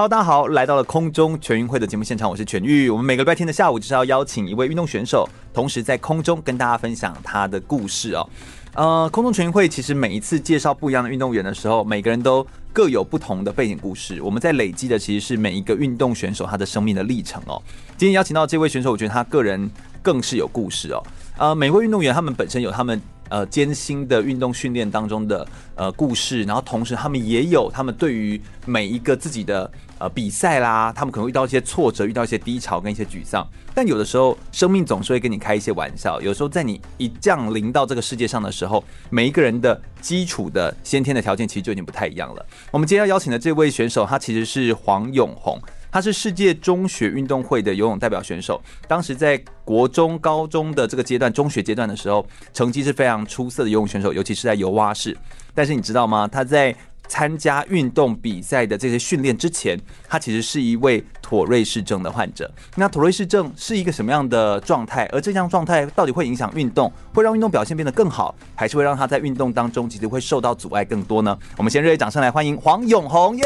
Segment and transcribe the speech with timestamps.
[0.00, 2.88] Hello，大家好，来到了空中全运会的节目现场，我是全玉。
[2.88, 8.26] 我们每个礼拜天的下午就是要邀请一位运动选手，同时在空中跟大家分享他的故事哦。
[8.72, 14.22] 呃，空中全运会其实每一次介绍不一样的运动员的时候，每个人都各有不同的背景故事。
[14.22, 17.60] 我们在累积的其实是每一个运动选手他的生命的历程哦。
[17.98, 21.02] 今天邀请到这位选手，我觉得他个人更是有故事哦。
[21.36, 22.98] 呃，每位运动员他们本身有他们。
[23.30, 25.46] 呃，艰辛的运动训练当中的
[25.76, 33.46] 呃故事，然后同时他们也有他们对于每一个自己的呃比赛啦，他们可能会遇到一些挫折，遇到一些低潮跟一些沮丧。
[33.72, 36.20] 但有的时候，生命总是会跟你开一些玩笑。
[36.20, 42.44] 有时候在你一降临到这个世界上的时候，每一个人的基础的先天的条件其实就已经不太一样了。
[42.72, 45.56] 我们今天要邀请的这位选手，他其实是黄永红。
[45.92, 55.16] 他是世界中学运动会的游泳代表选手，当时在国中、高中的这个阶段，中学阶段的时候，成绩是非常出色的游泳选手，尤其是在游蛙式。
[55.52, 56.28] 但是你知道吗？
[56.28, 56.72] 他在
[57.10, 59.76] 参加运动比赛的这些训练之前，
[60.08, 62.48] 他其实是一位妥瑞氏症的患者。
[62.76, 65.06] 那妥瑞氏症是一个什么样的状态？
[65.12, 71.36] 而这项状态到底会影响运动，会让运动表现变得更好，还是会让他在运动当中其实会受到阻碍更多呢？
[71.56, 73.44] 我们先热烈掌声来欢迎黄永红耶！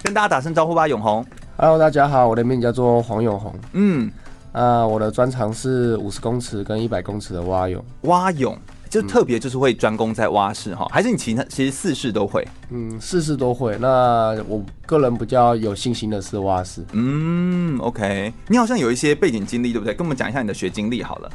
[0.00, 1.26] 跟大家打声招呼吧，永红。
[1.56, 3.52] Hello，大家好，我的名字叫做黄永红。
[3.72, 4.08] 嗯，
[4.52, 7.84] 啊，我的专长是五十公尺跟一百公尺的蛙泳。
[8.02, 8.56] 蛙泳
[8.88, 12.46] 就特别就是会专攻在蛙式哈，嗯、还是你其他其实四式都会？
[12.70, 13.76] 嗯，四式都会。
[13.78, 16.84] 那我个人比较有信心的是蛙式。
[16.92, 18.32] 嗯，OK。
[18.48, 19.94] 你好像有一些背景经历，对不对？
[19.94, 21.30] 跟我们讲一下你的学经历好了。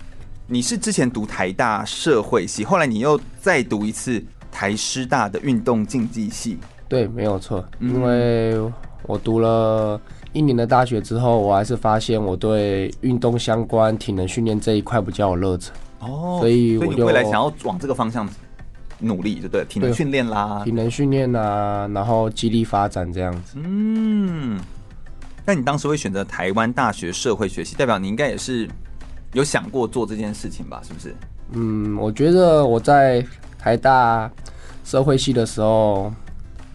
[0.47, 6.57] 你是之前读台大社会系，后来你又再读一次台师大的运动竞技系。
[6.89, 7.63] 对，没有错。
[7.79, 8.59] 因为
[9.05, 9.99] 我读了
[10.33, 15.73] 一年的大学之后，我还是发现我对运动相关、体能训练这一块比较有热忱。
[16.05, 18.27] 哦，所以我就未来想要往这个方向
[18.99, 19.65] 努力，对不对？
[19.65, 23.55] 体能训练啦，体能训练啊，然后激励发展这样子。
[23.55, 24.59] 嗯，
[25.45, 28.69] 那你当时会选择台湾大学社会学系，代表你应该也是
[29.33, 30.81] 有想过做这件事情吧？
[30.85, 31.15] 是不是？
[31.51, 33.25] 嗯，我觉得我在
[33.57, 34.31] 台大
[34.83, 36.11] 社会系的时候。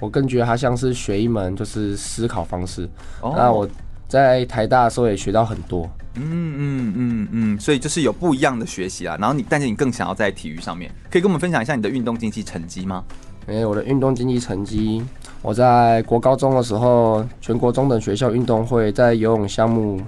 [0.01, 2.89] 我更觉得它像是学一门就是思考方式。
[3.21, 3.35] Oh.
[3.37, 3.69] 那我
[4.07, 5.91] 在台大的时候也学到很多。
[6.21, 9.17] 嗯嗯嗯嗯，所以就是有不一样的学习啊。
[9.21, 13.05] 然后你，但是你更想要在体育上面，可以跟我们分享一下你的运动竞技成绩吗？
[13.47, 15.03] 哎、欸，我的运动竞技成绩，
[15.41, 20.03] 我在国高中的时候，全国中等学校运动会在游泳项目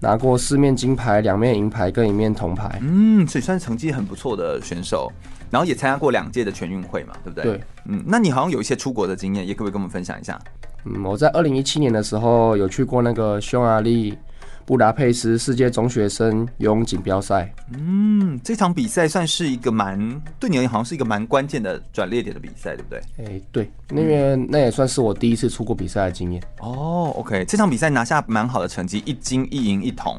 [0.00, 2.80] 拿过四面金牌、两面银牌跟一面铜牌。
[2.82, 5.10] 嗯，所以算是成绩很不错的选手。
[5.50, 7.44] 然后也参加过两届的全运会嘛，对不对？
[7.44, 10.36] 对，嗯，那你好像有一些出国的经验，也可不可以跟我们分享一下？
[10.84, 14.18] 嗯，我在二零一七年的时候有去过那个匈牙利
[14.66, 17.52] 布达佩斯世界中学生游泳锦标赛。
[17.72, 19.98] 嗯，这场比赛算是一个蛮
[20.38, 22.98] 对你而言好像是一个蛮关键的转捩点的比赛，对不对？
[23.18, 26.42] 哎、欸，对，那边那也算是我第一次出国比赛的经验。
[26.60, 30.18] 哦，OK，这场比赛拿下蛮好的成绩，一金一银一铜，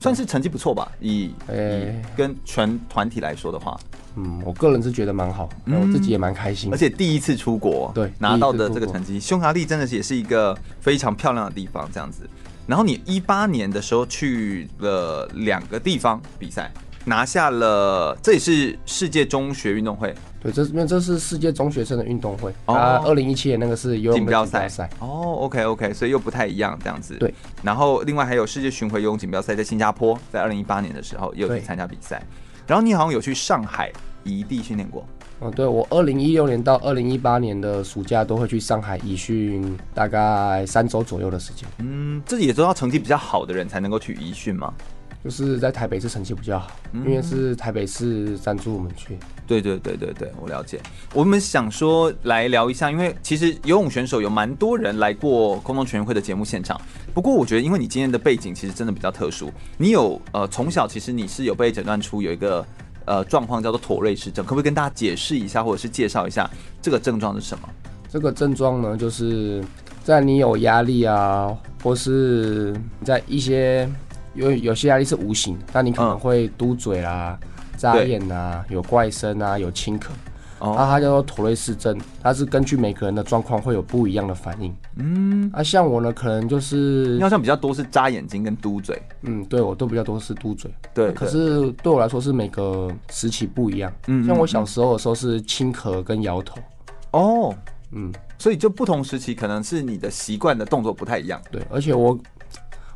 [0.00, 0.90] 算是成绩不错吧？
[1.00, 3.78] 以，欸、以跟全团体来说的话。
[4.16, 12.28] 嗯，我个人是觉得蛮好，我自己也蛮开心，而且第一次出国，对，拿到的这个成绩，匈牙利真的是也是一个非常漂亮的地方，这样子。
[12.66, 16.72] 然后你一八年的时候去了两个地方比赛，
[17.04, 24.68] 拿下了，这也是世界中学运动会，对，这因为这是世界中学生的运动会，啊，二零一七年那个是游泳锦标赛，
[25.00, 27.34] 哦，OK OK，所以又不太一样这样子，对。
[27.62, 32.22] 然后另外还有世界巡回游泳锦标赛在新加坡，在二零一八年的时候也有去参加比赛。
[32.66, 33.92] 然后你好像有去上海
[34.22, 35.06] 移地训练过，
[35.40, 41.68] 哦，对，我二零一六年到二零一八年的暑假都会去上海移训，大概三周左右的时间。
[41.78, 44.72] 嗯，这也都要成绩比较好的人才能够去移训吗？
[45.22, 49.18] 就是在台北市成绩比较好，嗯、因为是台北市赞助我们去。
[49.46, 50.78] 对对对对对，我了解。
[51.14, 56.78] 我们想说来聊一下，因为其实游泳选手有蛮多人来过空中全运会的节目现场。
[57.14, 62.64] 不过我觉得，因为你今天的背景其实真的比较特殊，你有呃从小其实你是有被诊断出有一个
[63.04, 66.50] 呃状况叫做妥瑞氏症，可不可以跟大家解释一下，或者是介绍一下
[66.82, 67.68] 这个症状是什么？
[68.08, 69.64] 这个症状呢，就是
[70.02, 73.88] 在你有压力啊，或是在一些。
[74.36, 77.38] 有有些压力是无形，那你可能会嘟嘴啦、
[77.76, 80.06] 眨眼啊、有怪声啊、有轻咳。
[80.60, 84.74] 哦，它叫做妥瑞氏症，它是根据每个人的状况会有不一样的反应。
[84.96, 89.02] 嗯，啊，像我呢，可能就是，你好像比较多是眨眼睛跟嘟嘴。
[89.22, 90.72] 嗯，对，我都比较多是嘟嘴。
[90.94, 93.92] 对，可是对我来说是每个时期不一样。
[94.06, 96.58] 嗯，像我小时候的时候是轻咳跟摇头。
[97.10, 97.54] 哦，
[97.92, 101.40] 嗯，所以就不同时期可能是你的习惯的动作不太一样。
[101.50, 102.18] 对，而且我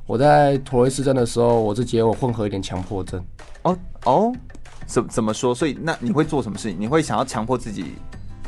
[0.06, 3.22] 我在妥瑞氏症的时候，我自己也有混合一点强迫症。
[3.62, 4.32] 哦哦。
[4.88, 5.54] 怎怎么说？
[5.54, 6.80] 所以那你会做什么事情？
[6.80, 7.92] 你会想要强迫自己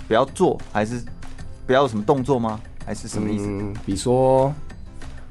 [0.09, 1.01] 不要做，还是
[1.67, 2.59] 不要有什么动作吗？
[2.85, 3.45] 还是什么意思？
[3.47, 4.53] 嗯，比如说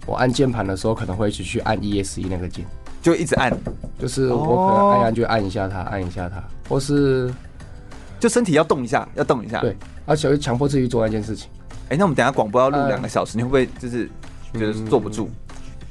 [0.06, 2.64] 我按键盘的时候，可能会一起去按 E S E 那个键，
[3.02, 3.52] 就一直按。
[3.98, 7.34] 就是我可能按按就按一下它，按一下它，或是
[8.18, 9.60] 就身体要动一下，要动一下。
[9.60, 11.50] 对，而且会强迫自己做那件事情。
[11.90, 14.10] 哎，那我们等下广播要录两个小时，你会不会就是
[14.54, 15.30] 觉得坐不住？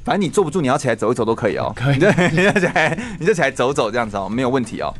[0.08, 1.70] 反正你坐不住，你要起来走一走都可以哦。
[1.76, 4.92] 可以，对，你就起来， 你就起来走走这样子哦，没有问题哦。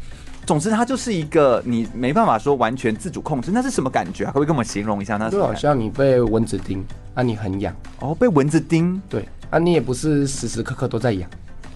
[0.45, 4.29] 总之，它就是一个你没办法说完全自主控制，那是什么感觉啊？
[4.29, 5.17] 可不可以跟我们形容一下？
[5.17, 6.85] 那就好像你被蚊子叮，
[7.15, 11.29] 啊，你很痒哦，被蚊子叮，对，啊，你也不是时时刻刻都在痒，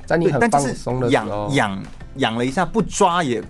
[0.07, 1.83] 在你很放松的时候，痒痒
[2.17, 3.43] 痒了一下，不抓也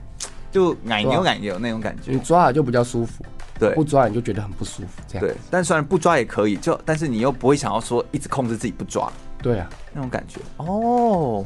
[0.50, 3.24] 就奶牛奶牛那种感觉，你抓了就比较舒服，
[3.60, 5.24] 对，不抓你就觉得很不舒服，这样。
[5.24, 9.10] 对，但虽然不抓也可以，就但是你又不会想要说一直控制自己不抓。
[9.42, 11.44] 对啊，那种感觉哦。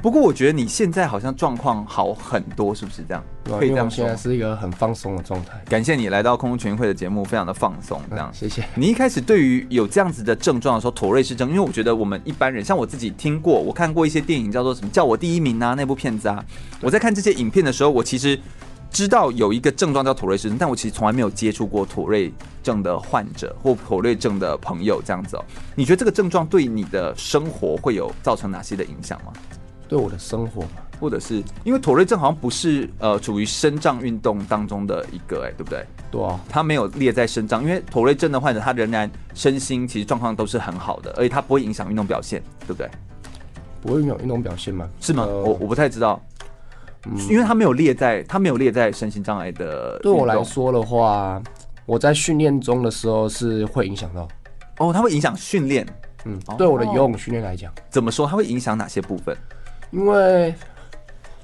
[0.00, 3.24] 不过我觉得你现在好像状况好很多，是不是这样？
[3.42, 4.04] 对，可以这样说。
[4.04, 5.60] 现在是一个很放松的状态。
[5.68, 8.00] 感谢你来到空中全运会的节目，非常的放松。
[8.08, 8.64] 这样，谢谢。
[8.76, 16.44] 你一开始对于有这样子的症状的时候，妥瑞氏症，因为我觉得我们一般人，像我自己听过，我看过一些电影，叫做什么“叫我第一名”啊，那部片子啊。
[16.80, 18.38] 我在看这些影片的时候，我其实。
[18.90, 22.32] 知道有一个症状叫妥瑞氏症，但我其实从来没有接触过妥瑞
[22.62, 25.44] 症的患者或妥瑞症的朋友这样子哦。
[25.74, 29.32] 你觉得这个症状对你的生活会有造成哪些的影响吗？
[29.88, 30.68] 对我的生活吗？
[31.00, 35.84] 或者是因为妥瑞症好像不是呃处于身障运动当中的一个哎，对不对？
[36.10, 42.90] 对啊，他没有列在身障，因为妥瑞症的患者他仍然身心其实状况都是很好的，而且他不会影响运动表现，对不对？
[43.80, 44.88] 不会影响运动表现吗？
[45.00, 45.22] 是吗？
[45.22, 46.20] 呃、我我不太知道。
[47.28, 49.98] 因为他没有列在，他没有列在身心障碍的。
[50.00, 51.40] 对我来说的话，
[51.86, 54.28] 我在训练中的时候是会影响到。
[54.78, 55.86] 哦，它会影响训练。
[56.24, 58.26] 嗯，对我的游泳训练来讲，怎么说？
[58.26, 59.36] 它会影响哪些部分？
[59.90, 60.54] 因为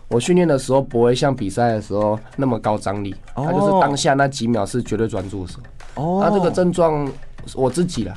[0.09, 6.03] 我训练的时候不会像比赛的时候那么高张力，它就是当下那几秒是绝对专注的时候。
[6.03, 7.11] 哦，那这个症状
[7.55, 8.15] 我自己啦，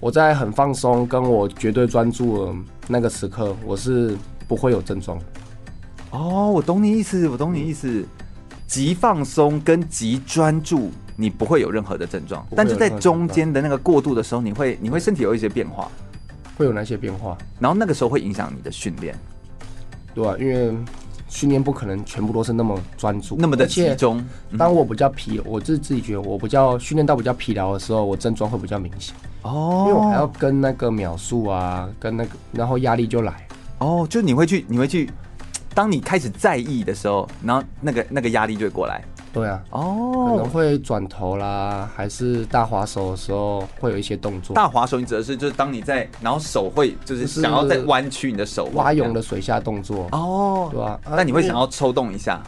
[0.00, 2.52] 我在很放松跟我绝对专注的
[2.88, 4.16] 那个时刻，我是
[4.48, 5.18] 不会有症状。
[6.10, 8.04] 哦，我懂你意思，我懂你意思。
[8.66, 15.90] 极放松跟极专注，你不会有任何的症状，但就在中间的那个过渡的时候，你会你会身体有一些变化，
[16.54, 17.36] 会有哪些变化？
[17.58, 19.16] 然后那个时候会影响你的训练，
[20.14, 20.76] 对啊，因为
[21.28, 24.22] 训练不可能全部都是那么专注，那么的集中。
[24.58, 29.14] 当我比较疲，我自自己觉得我比较训练到比较疲劳的时候，我症状会比较明显。
[29.44, 33.48] 哦，因为我还要跟那个秒数啊，跟那个，然后压力就来。
[33.78, 35.08] 哦，就你会去，你会去。
[35.78, 39.00] 当你开始在意的时候，然后那个那个压力就会过来。
[39.32, 44.56] 对啊，哦，可能会转头啦，还是大滑手的时候会有一些动作。
[44.56, 50.08] 大滑手，你指的是就是当你在，然后手会就是想要在弯曲你的手，蛙泳的水下动作。
[50.10, 52.42] 哦，对啊，那你会想要抽动一下，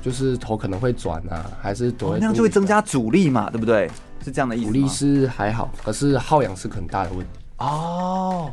[0.00, 3.90] 就是头可能会转啊，还是多、哦、那样就会增加阻力嘛，对不对？
[4.24, 4.66] 是这样的意思。
[4.68, 7.40] 阻力是还好，可是耗氧是很大的问题。
[7.58, 8.50] 哦，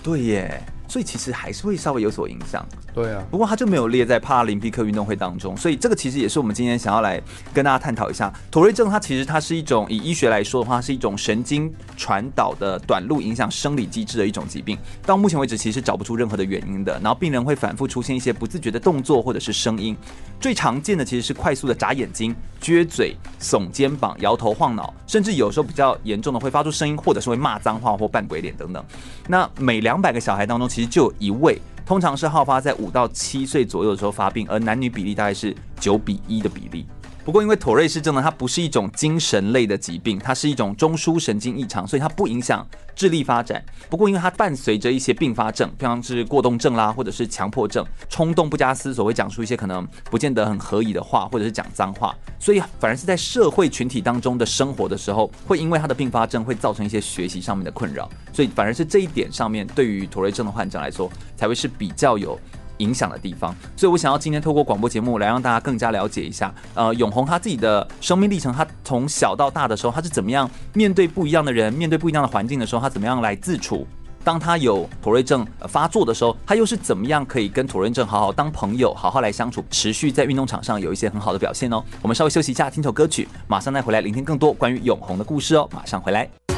[0.00, 0.62] 对耶。
[0.94, 3.20] 所以其实还是会稍微有所影响，对啊。
[3.28, 7.20] 不过它就没有列在帕拉林匹克运动会当中，所以这个其实也是我们今天想要来
[7.52, 8.88] 跟大家探讨一下妥瑞症。
[8.88, 14.78] 它其实它是一种以医学来说的话，是一种神经传导的短路影响生理机制的一种疾病。
[15.04, 16.92] 到目前为止，其实找不出任何的原因的。
[17.00, 19.96] 然后病人会反复出现一些不自觉的动作或者是声音，
[20.38, 22.32] 最常见的其实是快速的眨眼睛、
[22.62, 28.84] 撅嘴、耸肩膀、摇头晃脑，甚至有时候比较严重的会发出声音，或者是会骂脏话或扮鬼脸等等。
[29.26, 36.86] 那每两百个小孩当中，其实就一位，通常是好发在五到七岁左右的时候发病，而男女比例大概是九比一的比例。
[37.24, 43.64] 不过，因为妥瑞氏症呢，它不是一种精神类的疾病，它是一种中枢神经异常，所以它不影响智力发展。
[43.88, 62.38] 不过，因为它伴随着一些并发症，比方是过动症啦，或者是强迫症，冲动不加思索会讲出一些可能不见得很合宜的话，或者是讲脏话，所以反而是在社会群体当中的生活的时候，会因为它的并发症会造成一些学习上面的困扰，所以反而是这一点上面，对于妥瑞症的患者来说，才会是比较有。
[62.78, 73.86] 影响的地方，所以我想要今天透过广播节目来让大家更加了解一下，呃，永红他自己的生命历程，他从小到大的时候，他是怎么样面对不一样的人，面对不一样的环境的时候，他怎么样来自处，
[74.22, 81.82] 当他有妥瑞症发作的时候，他又是怎么样可以跟妥瑞症好好当朋友，好好来相处，持续在运动场上有一些很好的表现哦。
[82.02, 85.68] 我们稍微休息一下，听首歌曲，马上再回来聆听更多关于永红的故事哦。
[85.72, 86.53] 马上回来。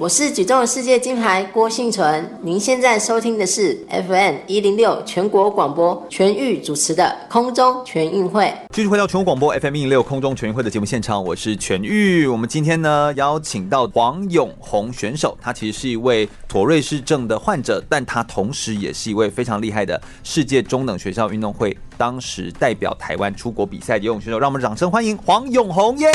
[0.00, 8.54] 我是举重世界金牌郭信淳，您现在收听的是 FM 一零六全国广播全域主持的空中全运会。
[8.72, 12.28] 继续回到全国广播 FM 一零六空中全运会的节目现场，我是全域。
[12.28, 24.38] 我们今天呢邀请到黄永红选手，他其实是一位妥瑞氏症的患者，但他同时也是一位非常厉害的世界中等学校运动会当时代表台湾出国比赛的游泳选手。
[24.38, 26.08] 让我们掌声欢迎黄永红耶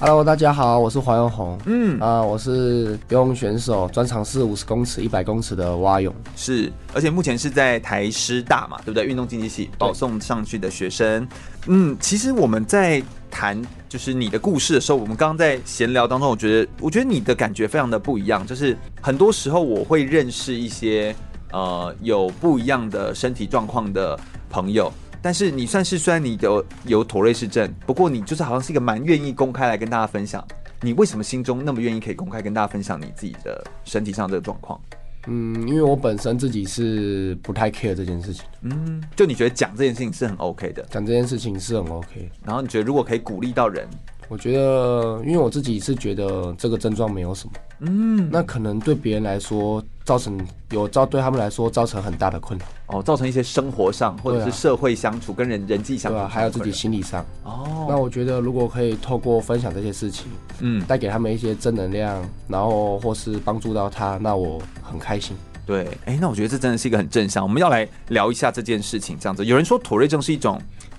[0.00, 1.58] ！Hello，大家好，我是黄永红。
[1.66, 6.14] 嗯啊，我是游泳选手，专长是五十公尺、一百公尺的蛙泳。
[6.36, 9.06] 是，而且目前是在台师大嘛，对不对？
[9.06, 11.26] 运动竞技系保送上去的学生。
[11.66, 18.46] 嗯，其实我们在谈就是你的故事的时候，我们刚刚在闲聊当中，我觉得，我觉得你的感觉非常的不一样。
[18.46, 21.12] 就是很多时候我会认识一些
[21.50, 24.16] 呃有不一样的身体状况的
[24.48, 24.92] 朋友。
[25.20, 30.46] 但是你算是虽然你有有妥瑞氏症，不过你就是好像是一个蛮愿意公开来跟大家分享，
[30.80, 34.80] 你为什么心中那么愿意可以公开跟大家分享你自己的身体上这个状况？
[35.26, 38.46] 嗯，因为我本身自己是不太 care 这件事情。
[38.62, 42.30] 嗯，就你觉得讲这件事情是很 OK 的，讲这件事情是很 OK。
[42.44, 43.86] 然后你觉得如果可以鼓励到人，
[44.28, 47.52] 我觉得因为我自己是觉得这个症状没有什么。
[47.80, 49.82] 嗯，那可能对别人来说。
[50.04, 57.84] 造成有造对他们来说造成很大的困扰哦，造成一些生活上或者是社会相处、啊、跟人人际相处，对啊，还有自己心理上哦。
[57.86, 60.28] 那我觉得如果可以透过分享这些事情，
[60.60, 65.36] 嗯，带给他们一些正能量，然后或是帮助到他，那我很开心。
[65.66, 67.44] 对，哎、欸，那我觉得这真的是一个很正向。
[67.44, 69.44] 我们要来聊一下这件事情，这样子。
[69.44, 70.58] 有人说妥瑞症是一种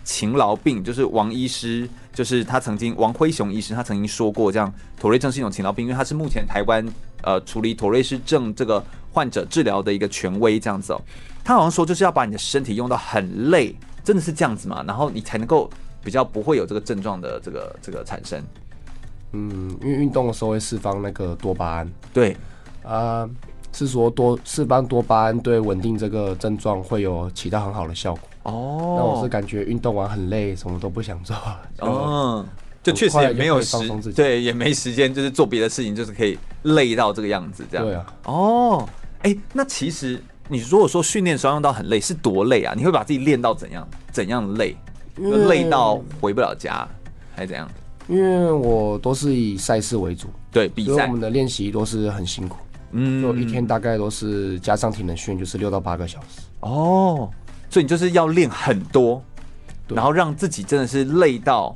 [0.10, 6.84] 勤劳病，就是王医师，就是他曾经王辉雄医师，他曾经说过，这样妥瑞症是一种勤劳病，因为他是目前台湾
[7.22, 8.84] 呃处理妥瑞氏症这个。
[9.12, 11.02] 患者治疗的一个权威这样子哦，
[11.44, 14.84] 他好像说就是要把你的身体用到很累，真的是这样子嘛？
[14.86, 15.68] 然后你才能够
[16.04, 18.40] 比较不会有这个症状的这个这个产生。
[19.32, 21.92] 嗯，因为运动的时候会释放那个多巴胺。
[22.14, 22.34] 对，
[22.84, 23.30] 啊、呃，
[23.74, 28.29] 是说多释放多巴胺对稳定这个症状会有起到很好的效果。
[28.44, 31.36] 哦，那我是感觉运动完很累，什么都不想做。
[31.80, 32.46] 哦，
[32.82, 33.78] 就确实也没有时，
[34.14, 37.86] 对，也没时间，就是做别的事情，就是可以累到这个样子，这样。
[37.86, 38.06] 对啊。
[38.26, 38.90] 哦。
[39.22, 42.74] 哎、欸，那其实你如果说训练时候用到很累，是多累啊？
[42.78, 43.88] 你会把自己练到怎样？
[44.12, 44.76] 怎样累？
[45.18, 46.88] 累到回不了家，
[47.36, 47.70] 还是怎样？
[48.08, 52.58] 因为我都是以赛事为主，对比赛，我们的练习都是很辛苦。
[52.92, 56.42] 嗯，就一天大概都是加上体能训练，就是六到八个小时。
[56.62, 57.30] 哦，
[57.70, 59.22] 所以你就是要练很多，
[59.88, 61.76] 然后让自己真的是累到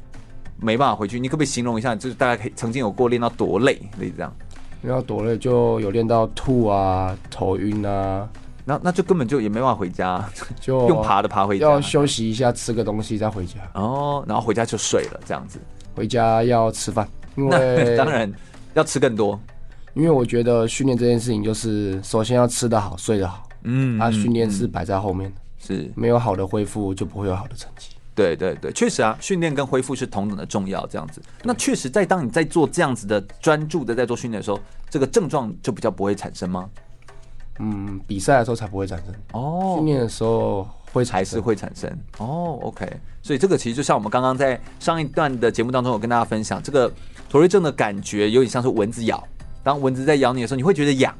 [0.59, 1.19] 没办法回去。
[1.19, 4.33] 你可不可以形容一下，就是大概可以曾经有过练到多累，类似这样？
[4.81, 8.27] 练到多累就有练到吐啊、头晕啊，
[8.65, 10.27] 那那就根本就也没办法回家，
[10.59, 13.59] 就 用爬的爬回家，要休息一下，吃个东西再回家。
[13.75, 15.59] 哦，然后回家就睡了，这样子。
[15.95, 18.31] 回家要吃饭，因为 当然
[18.73, 19.39] 要吃更多，
[19.93, 23.43] 因为我觉得训练这件事情就是首先要吃得好、睡得好。
[23.63, 25.31] 嗯，啊，训练是摆在后面，
[25.65, 27.89] 是没有好的恢复就不会有好的成绩。
[28.15, 31.19] 对对对，确实啊，训练跟恢复是同等的重要，这样子。
[31.41, 36.69] 那确实，在当你在做这样子的专注的在做训练的时候，这个症状就比较不会产生吗？
[37.59, 41.89] 嗯，比赛的时候才不会产生哦，训练的时候会还是会产生
[42.19, 42.59] 哦。
[42.61, 42.87] OK，
[43.23, 46.91] 所以这个其实就像我们刚刚在上一段的节目当中有跟大家分享，这个
[47.29, 49.23] 妥瑞症的感觉有点像是蚊子咬，
[49.63, 51.15] 当蚊子在咬你的时候，你会觉得痒，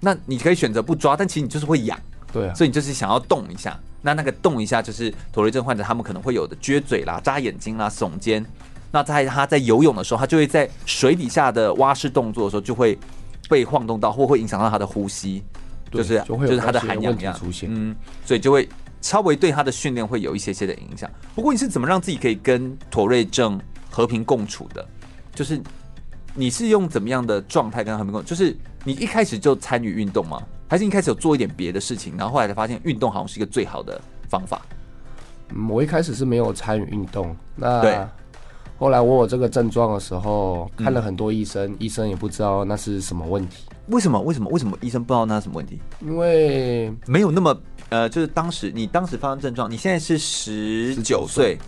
[0.00, 1.98] 那你可以选择不抓，但其实你就是会痒。
[2.32, 3.78] 对啊，所以你就是想要动一下。
[4.00, 8.44] 那那个动一下，就是妥瑞症患者他们可能会有的撅嘴啦、眨眼睛啦、耸肩。
[8.92, 12.96] 那在他在游泳的时候，他就会在水底下的蛙式动作的时候，就会
[13.48, 15.42] 被晃动到，或会影响到他的呼吸，
[15.90, 17.68] 就是就是他的含氧量出现。
[17.72, 17.94] 嗯，
[18.24, 18.68] 所以就会
[19.02, 21.10] 稍微对他的训练会有一些些的影响。
[21.34, 24.86] 不过你是怎么让自己可以跟妥瑞症和平共处的？
[25.34, 25.60] 就是
[26.34, 28.28] 你是用怎么样的状态跟他和平共处？
[28.28, 30.40] 就是你一开始就参与运动吗？
[30.68, 34.60] 还是一开始有做一点别的事情，然后后来才发现运动好像是一个最好的方法。
[35.50, 37.98] 嗯，我一开始是没有参与运动，那对
[38.78, 43.64] 后来我有这个症状的时候，看了很多医生，嗯，医生也不知道那是什么问题。
[43.88, 44.20] 为什么？
[44.20, 44.48] 为什么？
[44.50, 45.80] 为什么医生不知道那是什么问题？
[46.00, 47.58] 因为没有那么
[47.88, 51.58] 呃，就是当时你当时发生症状，你现在是十九岁，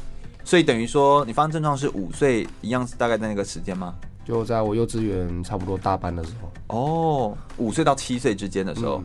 [0.44, 3.94] 所以等于说你发生症状是五岁一样，是大概在那个时间吗？
[4.30, 6.76] 就在我幼稚园差不多大班的时候。
[6.76, 9.02] 哦，五岁到七岁之间的时候，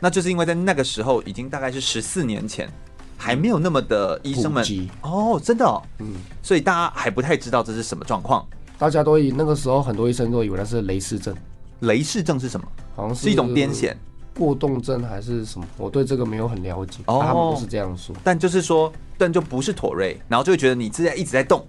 [0.00, 2.68] 那就是因为在那个时候已经大概是十四年前，
[3.16, 4.64] 还没有那么的医生们
[5.02, 8.44] 哦，真的，哦，嗯，所以大家还不太知道这是什么状况。
[8.76, 11.32] 大家都以那个时候很多医生都以为那是雷氏症。
[11.80, 12.66] 雷氏症是什么？
[12.96, 13.94] 好像是，是一种癫痫。
[14.36, 15.66] 过动症还是什么？
[15.76, 16.98] 我对这个没有很了解。
[17.06, 18.14] 哦，他们都是这样说。
[18.24, 21.64] 但就是说，但就不是妥瑞，然后就会觉得你自己一直在动，对，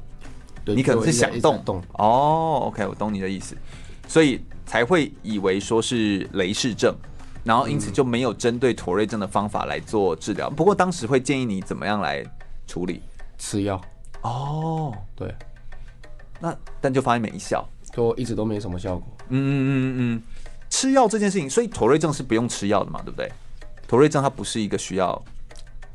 [0.65, 1.81] 你可能是想动动。
[1.93, 3.55] 哦，OK，我懂你的意思，
[4.07, 6.95] 所以才会以为说是雷氏症，
[7.43, 10.49] 然后因此就没有针对妥瑞症的方法来做治疗。
[10.49, 12.23] 不过当时会建议你怎么样来
[12.65, 13.01] 处理？
[13.37, 13.79] 吃药。
[14.21, 15.33] 哦，对。
[16.39, 19.07] 那但就发现没效，就一直都没什么效果。
[19.29, 20.21] 嗯嗯嗯嗯嗯。
[20.69, 23.31] 吃药这件事情，所以妥瑞症是不用吃药的嘛，对不对？
[23.87, 25.23] 妥瑞症它不是一个需要。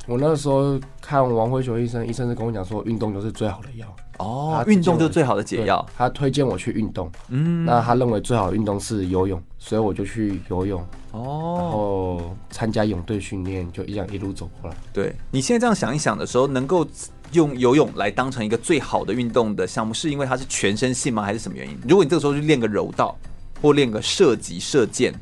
[0.06, 3.94] 我那个时候看王辉雄医生，医生是跟我讲说，运动就是最好的药。
[4.20, 5.84] 哦，运动就是最好的解药。
[5.96, 10.80] 他推荐我去运动，嗯，那他认为最好的运动是游泳，所以我就去游泳。
[11.12, 14.76] 哦，然后参加泳队训练，就一样一路走过来。
[14.92, 16.86] 对，你现在这样想一想的时候，能够
[17.32, 21.22] 用游泳来当成一个最好的运动的项目，是因为它是全身性吗？
[21.22, 21.76] 还是什么原因？
[21.88, 23.16] 如果你这个时候去练个柔道。
[23.62, 25.12] 或练个射击射箭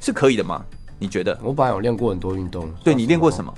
[0.00, 0.64] 是可以的吗？
[0.98, 1.38] 你觉得？
[1.42, 2.66] 我本来有练过很多运动。
[2.82, 3.52] 对，你练过什么？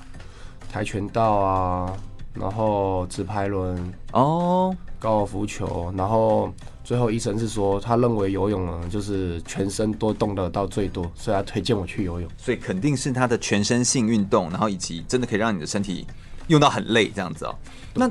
[0.72, 1.96] 跆拳道啊，
[2.34, 12.28] 然后直排轮哦，高尔夫球，然后最后医生是说，他认为游泳呢，就是全身都动得到最多，所以他推荐我去游泳。
[12.36, 16.06] 所以肯定是他的全身性运动，然后以及真的可以让你的身体
[16.48, 17.54] 用到很累这样子哦。
[17.94, 18.10] 那，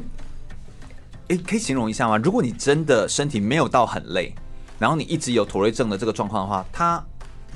[1.28, 2.18] 诶，可以形容一下吗？
[2.18, 4.34] 如果你真的身体没有到很累。
[4.80, 7.02] 然后你一直有妥瑞症的这个状况的话，他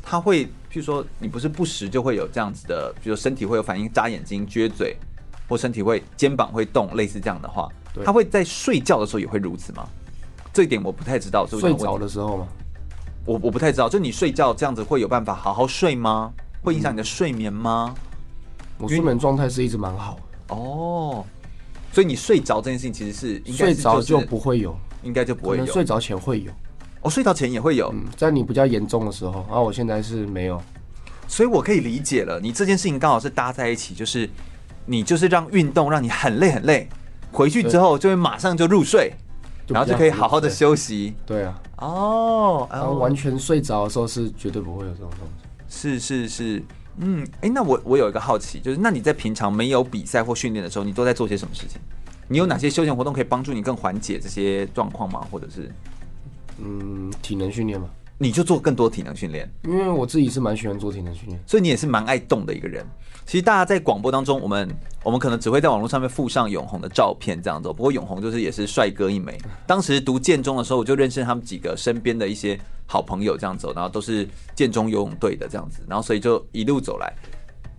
[0.01, 4.95] 他会，譬如说你不是不时就会有这样子的，比如身体会有反应，眨眼睛、撅嘴，
[5.47, 7.69] 或身体会肩膀会动，类似这样的话，
[8.03, 9.87] 他会在睡觉的时候也会如此吗？
[10.53, 11.45] 这一点我不太知道。
[11.47, 12.47] 睡着的时候吗？
[13.25, 13.87] 我我不太知道。
[13.87, 16.31] 就你睡觉这样子会有办法好好睡吗？
[16.63, 17.93] 会影响你的睡眠吗？
[18.79, 21.25] 我睡眠状态是一直蛮好哦，
[21.91, 25.65] 所以你睡着这件事情其实是应该是、就是、睡着就不会有，应该就不会有。
[25.65, 26.51] 睡着前会有。
[27.01, 30.61] 我、哦、睡着前也会有，嗯，在你比较严重的时候，啊，我现在是没有，
[31.27, 32.39] 所以我可以理解了。
[32.39, 34.29] 你这件事情刚好是搭在一起，就是
[34.87, 36.89] 你就是让运动让你很累很累，
[37.31, 39.13] 回去之后就会马上就入睡，
[39.67, 41.13] 然后就可以好好的休息。
[41.25, 45.45] 对啊，哦，然后完全睡着的时候是绝对不会有这种东西。
[45.69, 46.63] 是是是，
[46.97, 51.79] 嗯，哎、欸，那我我有一个好奇，就是那你在平常没有比赛或训练的时候，你都在做些什么事情？
[52.29, 55.27] 你有哪些休闲活动可以帮助你更缓解这些状况吗？
[55.29, 55.69] 或者是？
[56.59, 62.85] 嗯，体能训练嘛，你就做更多体能训练，因为我自己是蛮喜欢做体能训练，所以你也是蛮爱动的一个人。
[63.27, 67.67] 其实大家在广播当中，我们我们可能只会在网络上面附上永红的照片这样子。
[67.67, 69.37] 不过永红就是也是帅哥一枚。
[69.65, 77.13] 当时读建中的时候，我就认识他们几个身边的一些好朋友这样子，然后都是建中游泳队的这样子，然后所以就一路走来。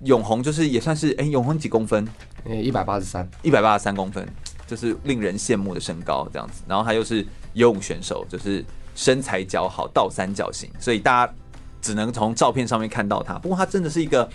[0.04, 2.06] 永红就是也算是哎、欸，永红几公分？
[2.44, 4.28] 呃，一百八十三，一百八十三公分，
[4.66, 6.62] 就是令人羡慕的身高这样子。
[6.68, 7.26] 然后他又是。
[7.54, 11.34] 游泳选手就是身材姣好，倒三角形，所以大家
[11.80, 13.37] 只能从照片上面看到他。
[13.38, 14.28] 不过他真的是一个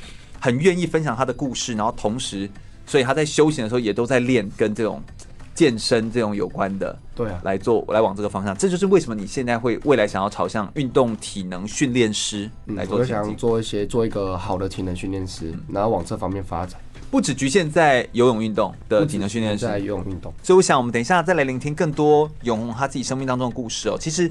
[0.44, 2.50] 很愿意分享他的故事，然后同时，
[2.86, 5.02] 所以他在休闲的时候也都在练跟这种
[5.56, 6.94] 健身这种有关的。
[7.16, 12.98] 对啊，来做来往这个方向，这就是为什么你现在会未来想要朝向运动体能训练师来做。
[12.98, 16.78] 我想做一些做一个好的体能训练师，然后往这方面发展。
[17.10, 23.96] 不只局限在游泳运动的体能训练，在游泳运动，所以我想我们等一下再来聆听更多永红他自己生命当中的故事哦。
[23.98, 24.30] 其实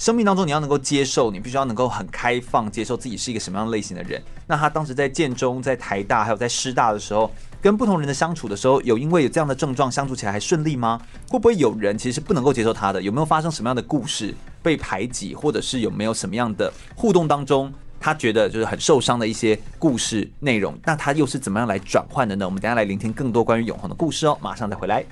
[0.00, 4.18] 生命当中你要能够接受，你必须要能够很开放接受自己是一个什么样类型的人。
[4.46, 10.98] 那他当时在建中、在台大还有在师大的时候，跟不同人的相处的时候，有因为有这样的症状相处起来还顺利吗？
[11.28, 13.02] 会不会有人其实是不能够接受他的？
[13.02, 17.70] 有没有发生什么样的故事被排挤，或者是有没有什么样的互动当中？
[18.00, 22.46] 他觉得就是很受伤的一些故事内容，那他又是怎么样来转换的呢？
[22.46, 25.04] 我们等下来聆听更多关于永恒的故事哦，马上再回来。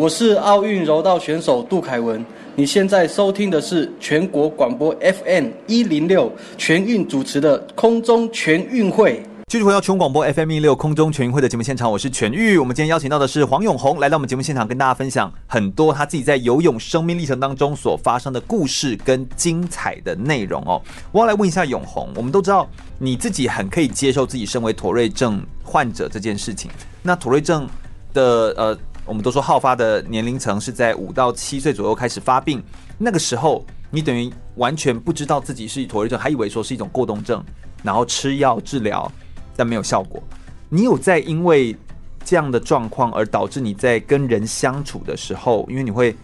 [0.00, 2.24] 我是奥运柔道选手杜凯文。
[2.56, 9.22] 你现在收听的是全国广播 FM 一零六全运主持的空中全运会。
[9.48, 12.56] 继续回到全广播 FM 一六空中全运会的节目现场，我是全玉。
[12.56, 20.80] 我们今天邀请到的是黄永红来到我们节目现场，跟大家分享很多他自己在游泳生命历程当中所发生的故事跟精彩的内容哦。
[21.12, 22.66] 我要来问一下永红，我们都知道
[22.98, 26.70] 你自己很可以接受自己身为妥瑞症患者这件事情。
[27.02, 27.68] 那妥瑞症
[28.14, 28.78] 的呃。
[29.10, 32.62] 我们都说好发的年龄层是在五到七岁左右开始发病，
[32.96, 37.42] 那个时候你等于完全不知道自己是妥瑞症，还以为说是一种过动症，
[37.82, 39.10] 然后吃药治疗，
[39.56, 40.22] 但没有效果。
[40.68, 41.76] 你有在因为
[42.24, 46.14] 这样的状况而导致你在跟人相处的时候，因为你会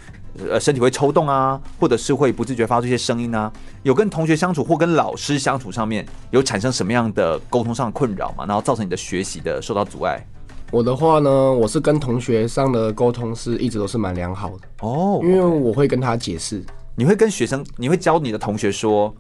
[0.49, 8.47] 呃身体会抽动啊，或者是会不自觉发出一些声音啊，有跟同学相处或跟老师相处上面有产生什么样的沟通上的困扰吗？
[8.47, 10.25] 然后造成你的学习的受到阻碍？
[10.73, 16.63] 我的话呢，我是跟同学上的沟通是一直都是蛮良好的哦，因为我会跟他解释，
[16.97, 19.15] 你会跟学生，你会教你的同学说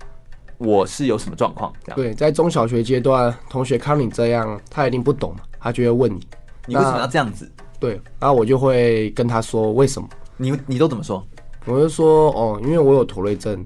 [0.59, 1.72] 我是有什么状况？
[1.85, 6.26] 这样对，在中小学阶段，同学看你这样，他一定不懂嘛，他就会问你，
[6.66, 7.50] 你为什么要这样子？
[7.78, 10.09] 对，然后我就会跟他说为什么？
[10.37, 11.24] 你你都怎么说？
[11.64, 13.64] 我就说哦，因为我有妥瑞症，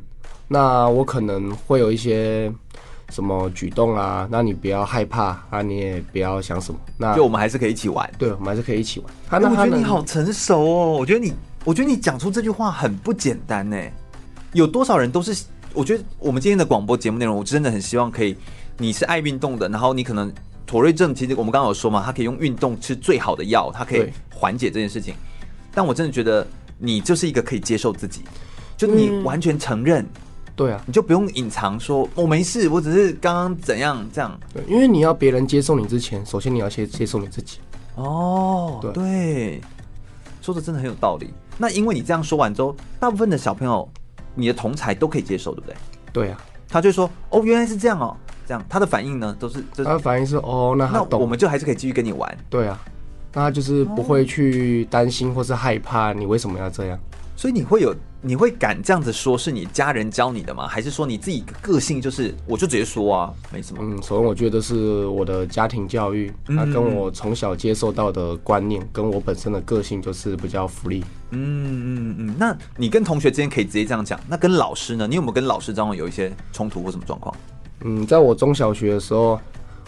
[0.49, 2.53] 那我可能会有一些。
[3.11, 4.27] 什么举动啊？
[4.31, 5.61] 那你不要害怕啊！
[5.63, 6.79] 你也不要想什么。
[6.97, 8.09] 那就我们还是可以一起玩。
[8.17, 9.13] 对，我们还是可以一起玩。
[9.29, 10.97] 他那我觉得你好成熟哦！
[10.99, 11.33] 我觉得你，
[11.65, 13.77] 我觉得你讲出这句话很不简单呢。
[14.53, 15.45] 有多少人都是？
[15.73, 18.37] 我觉得我们今天的广播节目内容，我真的很希望可以。
[18.79, 20.33] 你是爱运动的，然后你可能
[20.67, 25.15] 妥瑞症，其实我们刚刚有说嘛，他可以用运动吃最好的药，它可以缓解这件事情。
[25.73, 26.47] 但我真的觉得
[26.79, 28.23] 你就是一个可以接受自己，
[28.77, 30.05] 就你完全承认。
[30.57, 34.39] 对啊，你就不用隐藏说我、哦、没事，我只是刚刚怎样这样。
[34.53, 37.59] 对，因为你要别人接受你之前，首先你要先接受你自己。
[37.95, 39.61] 哦，对，对，
[40.43, 41.33] 说的真的很有道理。
[41.59, 43.89] 那因为你这样说完之后，大部分的小朋友，
[44.35, 45.77] 你的同才都可以接受，对不对？
[46.13, 52.39] 对啊，他就说哦，原来是这样哦，这样他的反应呢都是，就是、他的反应是哦，那他那我们就还是可以继续跟你玩。
[52.49, 52.81] 对啊，
[53.33, 56.99] 那他就是不会去担心或是害怕你为什么要这样。
[57.37, 60.67] 所以你会有，你会敢这样子说，是你家人教你的吗？
[60.69, 63.83] 还是说你自己个性就是，我就直接说啊，没什么。
[63.83, 71.03] 嗯，首先我觉得是我的家庭教育，啊跟我从小接受到的观念，跟我本身的个性就是比较福利。
[71.31, 72.35] 嗯嗯嗯。
[72.39, 75.07] 那你跟同学之间可以直接这样讲，那跟老师呢？
[75.07, 77.35] 你有没有跟老师之间有一些冲突或什么状况？
[77.85, 79.41] 嗯，在我中小学的时候，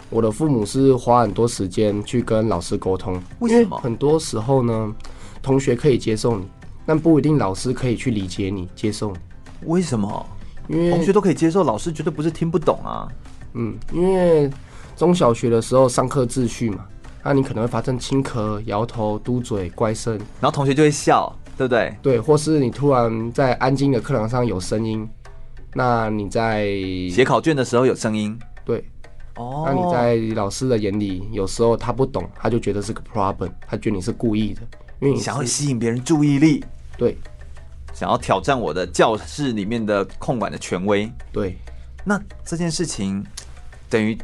[0.09, 3.21] 我的父母是花很多时间去跟老师沟通。
[3.37, 3.77] 为什么？
[3.77, 4.91] 很多时候呢，
[5.43, 6.47] 同学可以接受你。
[6.85, 9.17] 但不一定老师可以去理解你、接受你。
[9.65, 10.25] 为什么？
[10.67, 13.07] 因为同学都可以接受，老师绝对不是听不懂啊。
[13.53, 14.49] 嗯，因为
[14.95, 16.85] 中小学的时候上课秩序嘛，
[17.23, 21.95] 那你可能会发生轻咳、摇头、嘟嘴、怪声，然后同学就会笑，对不对？
[22.01, 25.07] 对，或是你突然在安静的课堂上有声音，
[25.73, 26.65] 那你在
[27.11, 28.83] 写考卷的时候有声音，对，
[29.35, 34.61] 哦，那你在老师的眼里，有时候他不懂，他就觉得是个 problem，他觉得你是故意的。
[35.17, 36.63] 想要吸引别人注意力，
[36.97, 37.17] 对，
[37.93, 41.57] 想要挑战我的教室里面的控管的权威，对。
[42.05, 43.25] 那这件事情
[43.89, 44.17] 等于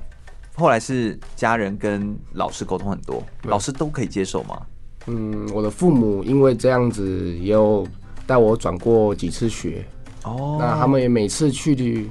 [0.54, 4.62] 后来是家人跟老师沟通很多，老师都可以接受吗？
[5.08, 7.88] 嗯，我的父母因为这样子也有
[8.28, 9.86] 带我转过几次学，
[10.26, 12.10] 哦，那他们也每次去，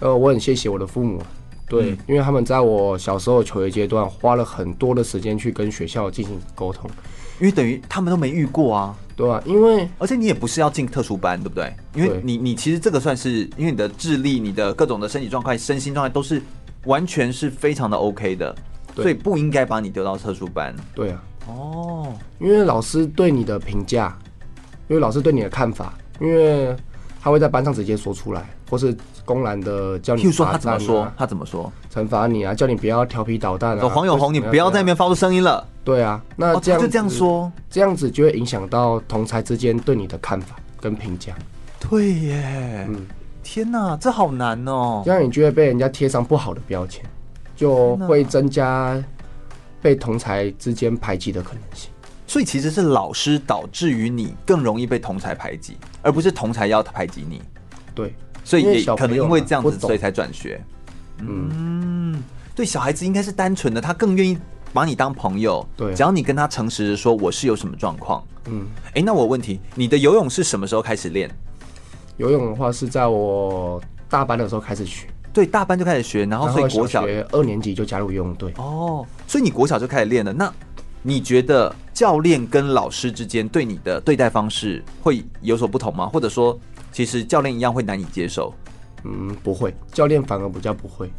[0.00, 1.22] 呃，我很谢谢我的父母，
[1.68, 6.90] 对，嗯，因为他们在我小时候求学阶段花了很多的时间去跟学校进行沟通。
[7.40, 11.74] 因为等于他们都没遇过啊，对啊，因为而且你也不是要进特殊班，对不对？
[11.96, 16.40] 因为你你其实这个算是，因为你的智力、你的各种的身体状态、身心状态都是
[16.84, 18.54] 完全是非常的 OK 的，
[18.94, 20.74] 所以不应该把你丢到特殊班。
[20.94, 24.16] 对啊，哦，因为老师对你的评价，
[24.86, 26.74] 因为老师对你的看法，因为
[27.20, 30.24] 他会在班上直接说出来，或是公然的叫你、啊。
[30.24, 31.12] 譬如说他怎么说？
[31.16, 31.72] 他怎么说？
[31.92, 33.88] 惩罚你啊，叫你不要调皮捣蛋啊。
[33.88, 35.64] 黄有红，你不要在那边发出声音了。
[35.84, 41.32] 对啊，那这样、哦、就这样说，这样子就会影响到同才之间对你的看法跟评价。
[41.78, 43.06] 对耶，嗯，
[43.44, 45.02] 天哪，这好难哦。
[45.04, 47.04] 这样你就会被人家贴上不好的标签，
[47.54, 49.00] 就会增加
[49.80, 51.90] 被同才之间排挤的可能性。
[52.26, 57.40] 所以其实是老师导致于你更容易被同才排挤，而不是同才要排挤你。
[57.94, 58.12] 对，
[58.44, 60.62] 所以也可能因为这样子，所以才转学。
[61.18, 62.22] 嗯，
[62.54, 64.38] 对，小孩子应该是单纯的，他更愿意。
[64.72, 71.30] 把你当朋友，对，只要你跟他诚实的说我是有什么状况，嗯，哎、欸，那我问题，你的游泳是什么时候开始练？
[72.16, 73.80] 游泳的话是在我
[74.10, 78.52] 大班的时候开始学，对，大班就开始学，然后所以国小学二年级就加入游泳队。
[78.56, 80.32] 哦，所以你国小就开始练了。
[80.32, 80.52] 那
[81.02, 86.06] 你觉得教练跟老师之间对你的对待方式会有所不同吗？
[86.06, 86.58] 或者说，
[86.94, 88.54] 其实教练一样会难以接受？
[89.02, 91.10] 嗯，不会，教练反而比较不会。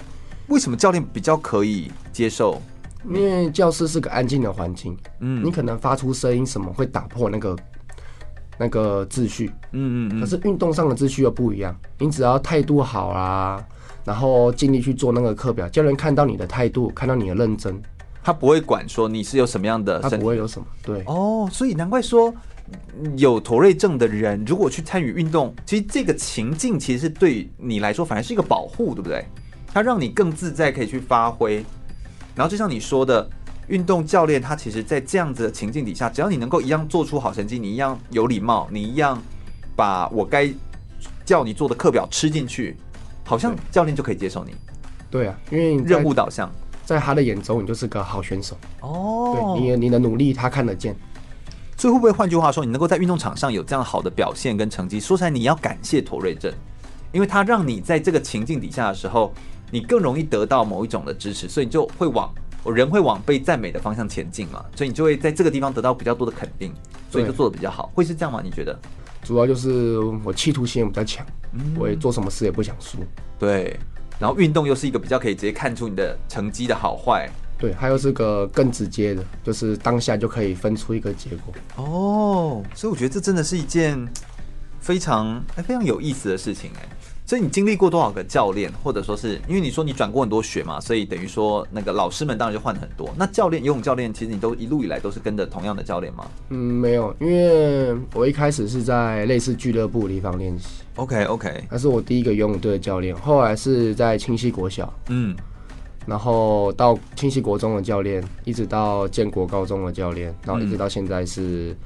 [0.47, 2.61] 为什么教练比较可以接受？
[3.03, 7.55] 因为教室是个安静的环境，嗯，你可能发出声音什么会打破那个
[8.57, 10.21] 那个秩序，嗯嗯嗯。
[10.21, 13.61] 可是运动上的秩序又不一样，你只要态度好啦，
[14.05, 17.79] 然后尽力去做那个课表，教练看到你的态度，看到你的认真，
[18.23, 20.65] 他不会管说你是有什么样的，他不会有什么。
[20.81, 22.33] 对，哦，所以难怪说
[23.17, 29.25] 有驼瑞症的人如果去参与运动，其实这个情境其实是对你来说反而是一个保护，对不对？
[29.67, 31.63] 它让你更自在，可以去发挥。
[32.34, 33.30] 然后就像你说的，
[33.67, 39.21] 运动教练他其实，在这样子的情境底下，只要你能够一样做出好成绩，你一样有礼貌，你一样
[39.75, 40.49] 把我该
[41.25, 42.78] 叫你做的课表吃进去，
[43.23, 44.56] 好像教练就可以接受你。
[45.12, 46.51] 对啊，因为任务导向，
[46.86, 48.58] 在他的眼中，你就是个好选手。
[48.82, 50.95] 哦，对，你你的努力他看得见。
[51.85, 56.51] 所以会不会换句话说，你能够在运动场上有这样好的表现跟成绩，说出来你要感谢妥瑞症，
[57.11, 59.31] 因为它让你在这个情境底下的时候，
[59.69, 62.33] 你更容易得到某一种的支持，所以你就会往
[62.65, 66.73] 人会往被赞美的方向前进嘛，所以你就会在这个地方得到比较多的肯定，
[67.11, 68.41] 所以就做的比较好，会是这样吗？
[68.43, 68.75] 你觉得？
[69.21, 71.23] 主要就是我企图心也比较强，
[71.77, 72.97] 我也做什么事也不想输。
[73.37, 73.79] 对。
[74.17, 77.29] 然后运动又是一个比较可以直接看出你的成绩的好坏，
[77.65, 81.84] 对，还有这个更直接的，就是当下就可以分出一个结果。
[81.84, 84.08] 哦，所以我觉得这真的是一件
[84.80, 86.88] 非常哎非常有意思的事情哎。
[87.25, 93.12] 所以你经历过多少个教练，或者说是因为你说你转过很多学嘛，所以等于说那个老师们当然就换很多。
[93.17, 96.28] 那教练游泳教练，其实你都一路以来都是跟着同样的教练吗？
[96.49, 100.84] 嗯，没有，因为我一开始是在类似俱乐部的地方练习。
[100.97, 105.36] OK OK，他是我第一个游泳队的教练，后来是在清溪国小，嗯，
[106.05, 111.71] 然后到清溪国中的教练，一直到建国高中的教练，然后一直到现在是。
[111.71, 111.77] 嗯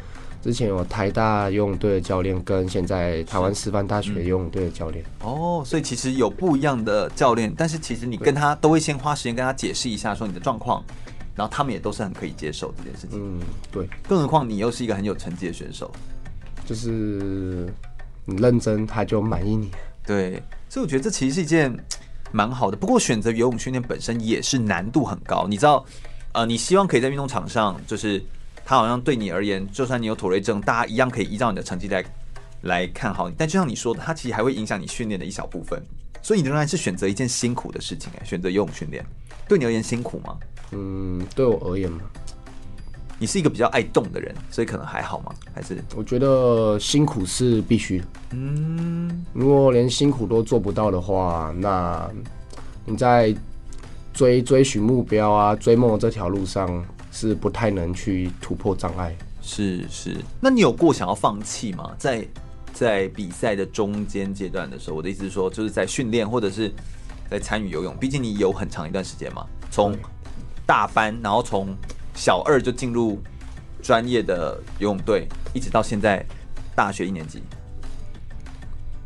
[0.41, 5.03] 之前有台大游泳队的教练，跟现在台湾师范大学游泳队的教练。
[5.21, 10.81] 哦，所以其实有不一样的教练，但是其实你跟他都会先花时间跟他解释一下，说你的状况，
[11.35, 13.19] 然后他们也都是很可以接受这件事情。
[13.21, 13.85] 嗯，对。
[14.07, 15.91] 更何况你又是一个很有成绩的选手，
[16.65, 17.67] 就是
[18.23, 19.69] 你认真，他就满意你。
[20.07, 21.77] 对，所以我觉得这其实是一件
[22.31, 22.77] 蛮好的。
[22.77, 25.85] 不过选择游泳训练本身也是难度很高，你知道，
[26.33, 28.23] 呃，你希望可以在运动场上就是。
[28.65, 32.05] 他好像对你而言，就算你有妥瑞症，大家一样可以依照你的成绩来
[32.61, 33.33] 来看好你。
[33.35, 35.81] 但就像你说的，他其实还会影响你训练的一小部分，
[36.21, 39.03] 所以你仍然是选择一件辛苦的事情哎，选择游泳训练，
[39.47, 40.37] 对你而言辛苦吗？
[40.69, 42.01] 嗯，对我而言嘛，
[43.19, 45.31] 你是一个比较爱动的人，所以可能还好吗？
[45.53, 48.01] 还是我觉得辛苦是必须。
[48.31, 52.09] 嗯，如果连辛苦都做不到的话，那
[52.85, 53.35] 你在
[54.13, 56.83] 追追寻目标啊、追梦这条路上。
[57.11, 60.15] 是不太能去突破障碍，是是。
[60.39, 61.91] 那你有过想要放弃吗？
[61.97, 62.25] 在
[62.71, 66.71] 在比赛的中间阶段的时候，我的意思是说，就是在训练或者是
[67.27, 67.97] 在参与游泳。
[67.97, 69.97] 毕竟你有很长一段时间嘛，从
[70.67, 71.75] 大班，然后从
[72.19, 73.17] 小二就进入
[73.81, 76.21] 专业的游泳队，一直到现在
[76.75, 77.41] 大学一年级。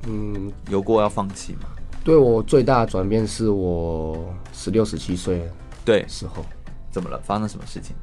[0.08, 1.67] 嗯，有过要放弃吗？
[2.04, 5.47] 对我最大的转变是我十六、十七岁
[5.86, 6.43] 对时候。
[6.91, 7.21] 怎么了？
[7.23, 7.95] 发生什么事情？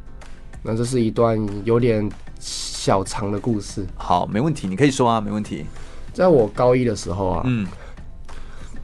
[0.63, 3.85] 那这是一段有点小长的故事。
[3.97, 5.67] 好，没问题，你可以说啊，没问题。
[6.13, 7.67] 在我高一的时候啊，嗯，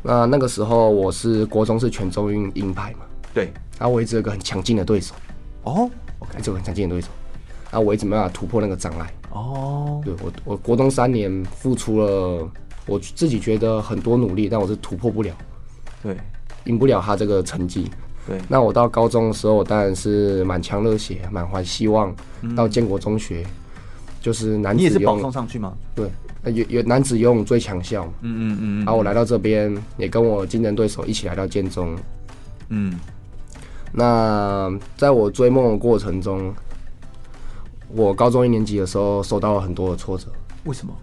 [0.02, 3.52] 那那个时候我是国中是全中运银牌嘛，对。
[3.78, 5.14] 然后我一直有个很强劲的对手，
[5.62, 5.88] 哦
[6.20, 7.08] ，OK，这个很强劲的对手，
[7.70, 9.12] 然后我一直没办法突破那个障碍。
[9.30, 12.48] 哦，对我，我国中三年付出了
[12.86, 15.34] 我自己觉得很多努力，但我是突破不了，
[16.02, 16.16] 对，
[16.64, 17.90] 赢不了他这个成绩。
[18.26, 22.14] 对，那我到高中的时候，我当然是满腔热血、满怀希望。
[22.56, 23.44] 到建国中学，
[24.20, 25.72] 就是男子游泳，你也是保送上去吗？
[25.94, 26.08] 对，
[26.52, 28.04] 有有男子游泳最强校。
[28.22, 28.76] 嗯嗯嗯。
[28.78, 31.96] 然后我来到这边，也跟我竞争对手一起来到建中。
[32.68, 32.98] 嗯。
[33.96, 36.54] 那在我追梦的过程中，
[37.88, 40.28] 我高中一年级的时候受到了很多的挫折。
[40.64, 40.94] 为什么？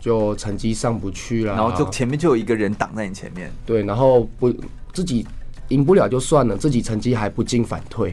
[0.00, 3.52] 就成绩上不去了，然后就前面就有一个人挡在你前面。
[3.64, 4.52] 对，然后不
[4.92, 5.24] 自己。
[5.68, 8.12] 赢不了就算了，自己成绩还不进反退，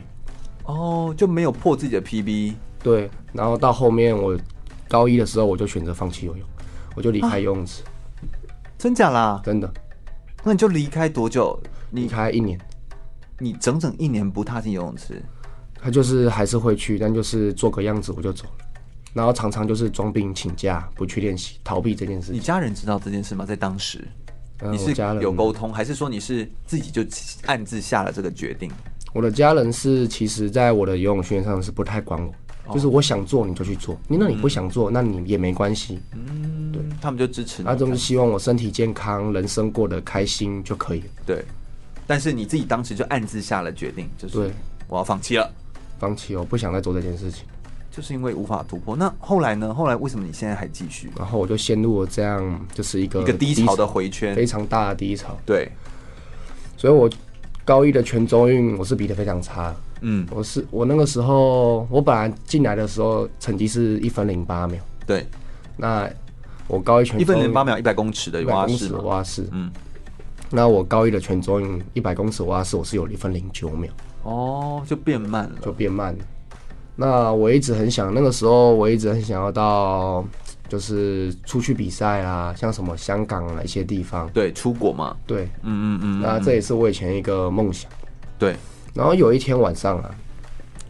[0.66, 2.54] 哦，就没有破自己的 PB。
[2.84, 4.38] 对，然后到后面我
[4.88, 6.48] 高一的时候，我就选择放弃游泳，
[6.94, 7.82] 我就离开游泳池。
[7.82, 7.90] 啊、
[8.78, 9.42] 真假啦？
[9.44, 9.68] 真的。
[10.44, 11.60] 那你就离开多久？
[11.94, 12.60] 离开一年。
[13.40, 15.22] 你整整一年不踏进游泳池？
[15.80, 18.66] 他就是还是会去，但就是做个样子我就走了，
[19.14, 22.36] 然后常常就是装病请假不去练习，逃避这件事情。
[22.36, 23.46] 你家人知道这件事吗？
[23.46, 24.08] 在当时？
[24.72, 27.04] 你是有沟通，还是说你是自己就
[27.46, 28.72] 暗自下了这个决定？
[29.14, 32.34] 我的家人是，其实在我的游泳训练上是不太管我，
[32.66, 36.00] 哦、就是我想做你就去做，你那你不想做，嗯、那你也没关系。
[36.14, 41.04] 嗯，对，他们就支持你，他就是希望我身体健康，人生过得开心就可以。
[41.24, 41.46] 对，
[42.08, 44.50] 但是你自己当时就暗自下了决定，就是，
[44.88, 45.52] 我要放弃了，
[46.00, 47.44] 放弃，我不想再做这件事情。
[47.92, 49.74] 就是因为无法突破，那后来呢？
[49.74, 51.10] 后来为什么你现在还继续？
[51.18, 55.36] 然后我就陷入了这样，就是一个一个低潮的回圈，非常大的低潮。
[55.48, 55.68] 对，
[56.78, 57.10] 所以我
[57.66, 64.80] 高一的全中运我是比的非常差，嗯，我是我那个时候，我本来进来的时候成绩是一分零八秒。
[65.08, 65.26] 对，
[65.76, 66.08] 那
[66.68, 69.72] 我高一全一分零八秒一百公尺的蛙式，蛙式，嗯，
[70.50, 73.92] 那我高一的全中运一百公尺蛙式，我是有一分零九秒。
[74.24, 76.20] 哦，就变慢了，就变慢了。
[76.96, 80.26] 那我一直很想，那个时候我一直很想要到，
[80.68, 84.30] 就是出去比赛啊，像什么香港啊一些地方。
[84.34, 85.16] 对，出国嘛。
[85.26, 86.22] 对，嗯嗯嗯。
[86.22, 87.90] 那这也是我以前一个梦想。
[88.40, 88.56] 对。
[88.94, 90.10] 然后有一天晚上啊，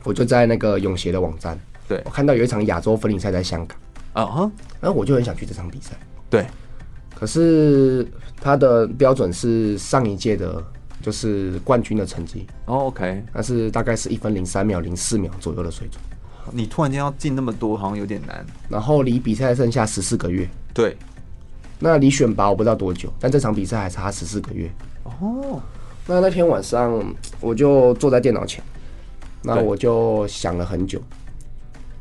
[0.04, 3.78] 我就在那个泳协的网站，对我看到有一场亚洲分龄赛在香港。
[4.13, 4.52] 啊哈。
[4.80, 5.96] 然后我就很想去这场比赛。
[6.30, 6.46] 对。
[7.17, 8.06] 可是
[8.39, 10.63] 他的标准是上一届的。
[10.99, 16.01] 就是冠军的成绩哦，OK，但是大概是一分零三秒、零四秒左右的水准。
[16.51, 18.45] 你突然间要进那么多，好像有点难。
[18.67, 20.97] 然后离比赛剩下十四个月，对。
[21.80, 24.69] 那离选拔我不知道多久，但这场比赛还差十四个月。
[25.03, 25.62] 哦。
[26.08, 27.01] 那那天晚上
[27.39, 28.62] 我就坐在电脑前，
[29.43, 30.99] 那我就想了很久。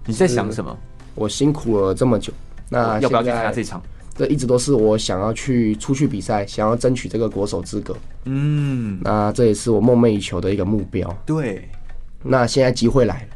[0.06, 0.76] 你在想什么？
[1.14, 2.32] 我辛苦了这么久，
[2.70, 3.80] 那要不要去参加这场？
[4.16, 7.96] 这一直都是我想要去出去比赛，想要争取这个国手资格。
[8.24, 11.08] 嗯，那这也是我梦寐以求的一个目标。
[11.26, 11.68] 对，
[12.22, 13.28] 那现在机会来了，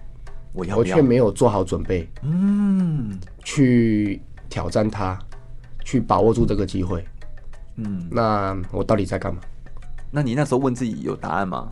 [0.52, 2.08] 我要，我却没有做好准备。
[2.22, 5.18] 嗯，去挑战它，
[5.84, 7.04] 去把握住这个机会。
[7.76, 9.40] 嗯，那我到底在干嘛？
[10.10, 11.68] 那你那时候问自己有答案吗？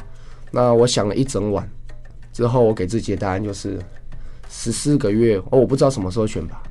[0.51, 1.69] 那我想了一整晚
[2.33, 3.79] 之后，我给自己的答案就是
[4.49, 6.63] 十四个月哦，我不知道什么时候选拔。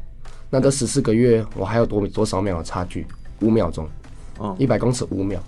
[0.50, 3.06] 那这十四个月，我还有多多少秒的差距？
[3.42, 3.88] 五秒钟，
[4.38, 5.40] 哦，一百公尺五秒。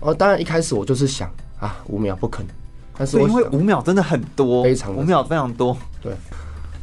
[0.00, 2.50] 哦，当然一开始我就是想啊，五秒不可能。
[2.96, 5.76] 但是我因为五秒真的很多，非常五秒非常多。
[6.02, 6.12] 对。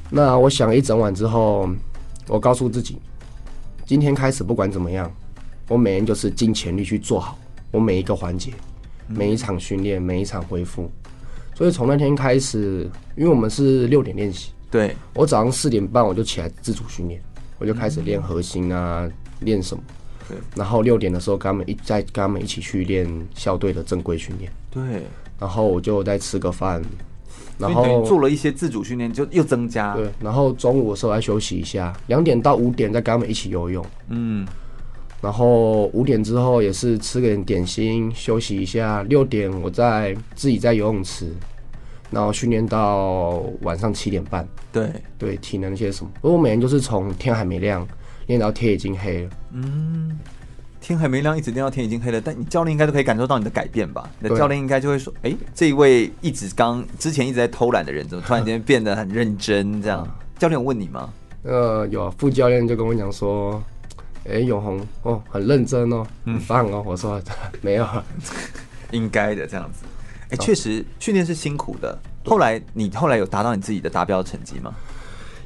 [0.09, 1.69] 那我想了一整晚之后，
[2.27, 2.99] 我告诉自己，
[3.85, 5.09] 今天开始不管怎么样，
[5.67, 7.37] 我每天就是尽全力去做好
[7.71, 8.51] 我每一个环节，
[9.07, 10.91] 每一场训练，每一场恢复。
[11.53, 17.21] 所以从那天开始，因为我们是六点练习，对，我早上四点半我就起来自主训练。
[17.61, 19.07] 我就开始练核心啊，
[19.41, 19.83] 练、嗯、什么？
[20.55, 24.51] 然后六点的时候，跟他们一再跟他们一起去练校队的正规训练。
[24.71, 25.03] 对。
[25.39, 26.81] 然后我就再吃个饭，
[27.59, 29.95] 然后做了一些自主训练，就又增加。
[29.95, 30.09] 对。
[30.19, 33.85] 然后中午的时候再休息一下，两点到五点再跟他们一起游泳。
[34.09, 34.47] 嗯。
[35.21, 39.03] 然后五点之后也是吃个点点心，休息一下。
[39.03, 41.31] 六点我再自己在游泳池。
[42.11, 47.87] 然后训练到晚上七点半，对对，体能那些什么，我每天都是从天还没亮
[48.27, 49.29] 练到天已经黑了。
[49.53, 50.19] 嗯，
[50.79, 54.09] 天还没亮一直练到天已经黑了，但你教练应该都可以感受到你的改变吧？
[54.19, 60.05] 你的教练应该就会说：“哎，这一位一直刚之前一直在偷懒的人，怎么突然间变得很认真？”这样，
[60.37, 61.09] 教练有问你吗？
[61.43, 63.61] 呃，有啊，副教练就跟我讲说
[64.29, 67.21] ：“哎，永红哦，很认真哦，很棒哦。”我说
[67.61, 67.87] ：“没有，
[68.91, 69.85] 应该的这样子。”
[70.31, 71.97] 哎，确实训练是辛苦的。
[72.25, 74.73] 后来你后来有达到你自己的达标成绩吗？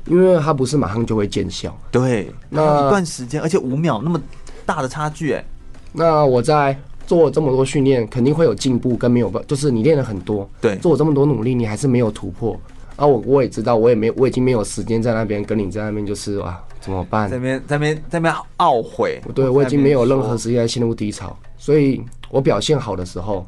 [0.07, 4.21] 因为它不是马上就会见效，对，那一段时间，而且五秒那么
[4.63, 5.43] 大的差距，哎，
[5.91, 12.55] 那我在做这么多训练，肯定会有进步跟没有，就是你练了很多，对，做了这么多努力，你还是没有突破。
[12.97, 17.27] 啊，我我也知道，我也没，我已经没有时间在那边跟你在那边就是啊，怎么办？
[17.27, 23.43] 在那边在那边在那边懊悔，对，我已经没有任何时间陷入低潮，所以我表现好的时候。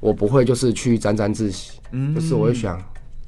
[0.00, 2.82] 我不会就是去沾沾自喜，嗯，就是我会想，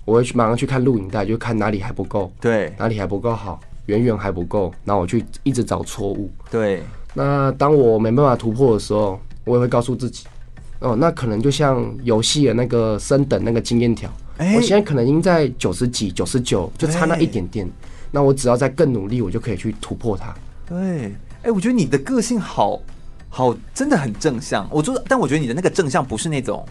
[0.04, 6.82] 我会去马上去看录影带，就看哪里还不够，对，哪里还不够好，远远还不够，然后我去一直找错误，对。
[7.14, 10.24] 那当我没办法突破的时候，我也会告诉自己，
[10.80, 17.68] 哦，那可能就像游戏的那个升等那个经验条，欸，我现在可能已经在九十几、九十九，就差那一点点，
[18.10, 20.34] 那我只要再更努力，我就可以去突破它。
[20.66, 22.80] 对，哎，欸，我觉得你的个性好。
[23.34, 24.68] 好，真的很正向。
[24.70, 26.62] 我觉得，但我觉得你的那个正向不是那种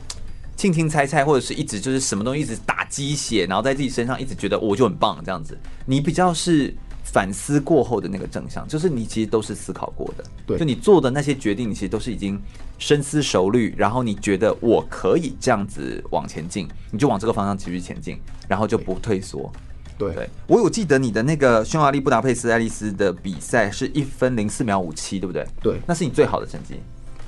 [0.56, 5.58] 轻轻猜猜，或者是一直就是什么东西一直打鸡血，然后在自己身上一直觉得我就很棒这样子。
[5.88, 6.72] 你比较是
[7.04, 10.24] 反思过后的那个正向，就是你其实都是思考过的。
[10.46, 12.40] 对，就你做的那些决定，你其实都是已经
[12.78, 19.52] 深思熟虑，然后你觉得我可以这样子往前进，你就往这个方向继续前进，然后就不退缩。
[19.98, 25.46] 对，对，我有记得你的那个匈牙利布达佩斯爱丽丝的比赛是一分零四秒五七，对不对？
[25.62, 26.76] 对，那是你最好的成绩。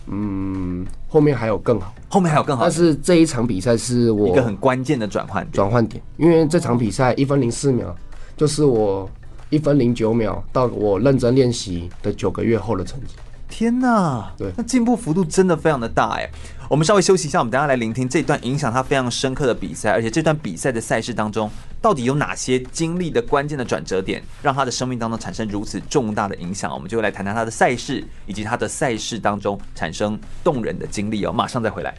[0.08, 2.64] 嗯，后面还有更好，后面还有更好。
[2.64, 7.96] 但是这一场比赛是我一个很关键的转换转换点，因为这场比赛一分零四秒，
[8.36, 9.10] 就是我
[9.50, 13.16] 一分零九秒到我认真练习的九个月后的成绩。
[13.48, 16.30] 天呐，对，那进步幅度真的非常的大哎。
[16.70, 21.50] 我们稍微休息一下，我们等下来聆听这段影响他非常深刻的比赛，而且这段比赛的赛事当中，
[21.82, 26.74] 到底有哪些经历的关键的转折点，让他的生命当中产生如此重大的影响？
[26.74, 31.34] 我们就来谈谈他的赛事，以及他的赛事当中产生动人的经历哦。
[31.34, 31.94] 马上再回来。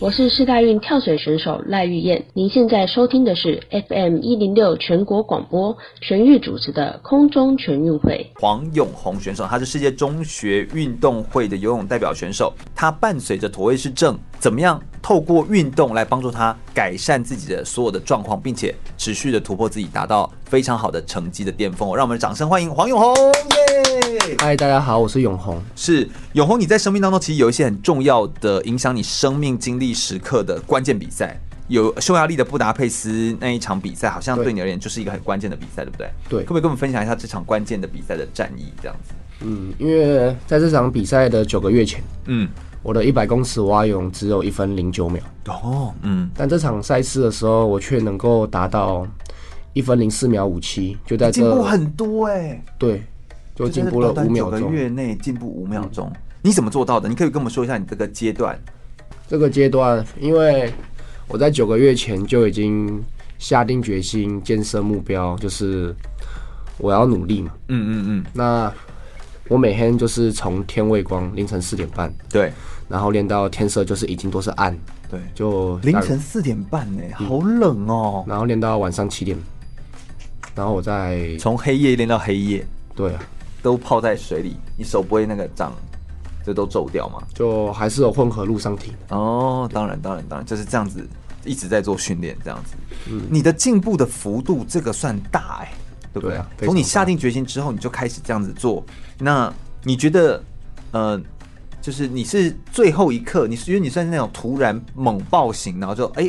[0.00, 2.24] 我是世大运跳水选手赖玉燕。
[2.32, 8.30] 您现在收听的是 FM 一零六全国广播全域主持的空中全运会。
[8.36, 12.54] 黄永红选手，他是世界中学运动会的游泳代表选手。
[12.76, 21.94] 他伴随着妥瑞氏症，怎么样透过运动来帮助他改善自己的所有的状况，并且持续的突破自己，达到非常好的成绩的巅峰。
[21.94, 23.14] 让我们掌声欢迎黄永红！
[23.14, 24.36] 耶！
[24.38, 25.60] 嗨，大家好，我是永红。
[25.76, 31.38] 是永红，你在生命当中其实有一些很重要的影响你生命经历时刻的关键比赛，
[31.68, 36.10] 有匈牙利的布达佩斯那一场比赛，好像对你而言就是一个很关键的比赛，对不对？
[36.28, 38.72] 对，可不可以跟我们分享一下这场关键的比赛的战役？
[38.80, 39.12] 这样子。
[39.40, 42.48] 嗯，因为在这场比赛的九个月前，嗯。
[42.80, 49.04] 我的一百公尺蛙泳只有一分零九秒哦，嗯，但这场赛事的时候，我却能够达到
[49.78, 53.00] 一分零四秒五七，就在这进步很多哎、欸，对，
[53.54, 56.12] 就进步了五秒钟，九个月内进步五秒钟，
[56.42, 57.08] 你怎么做到的？
[57.08, 58.58] 你可以跟我们说一下你这个阶段。
[59.28, 60.72] 这个阶段，因为
[61.28, 63.00] 我在九个月前就已经
[63.38, 65.94] 下定决心，建设目标，就是
[66.78, 68.72] 我要努力嘛，嗯嗯嗯，那。
[69.50, 72.52] 我每天就是从天未光凌晨四点半，对，
[72.86, 74.76] 然后练到天色就是已经都是暗，
[75.10, 78.22] 对，就凌晨四点半呢，好冷哦。
[78.28, 79.34] 然后练到晚上七点，
[80.58, 83.22] 然后我再从黑夜练到黑夜，对啊，
[83.62, 85.72] 都泡在水里，你手不会那个胀，
[86.44, 87.22] 这都皱掉嘛？
[87.32, 91.06] 就还是有混合路上体哦，当然当然当然就是这样子
[91.44, 92.74] 一直在做训练这样子，
[93.08, 95.72] 嗯，你的进步的幅度这个算大哎。
[96.10, 96.50] 对不对啊？
[96.60, 98.82] 从你下定决心之后，你就开始这样子做。
[99.18, 99.52] 那
[99.84, 100.42] 你觉得，
[100.90, 101.20] 呃，
[101.82, 106.28] 就是你是最后一刻，你是觉得你算是那种突然猛爆型，然后就哎，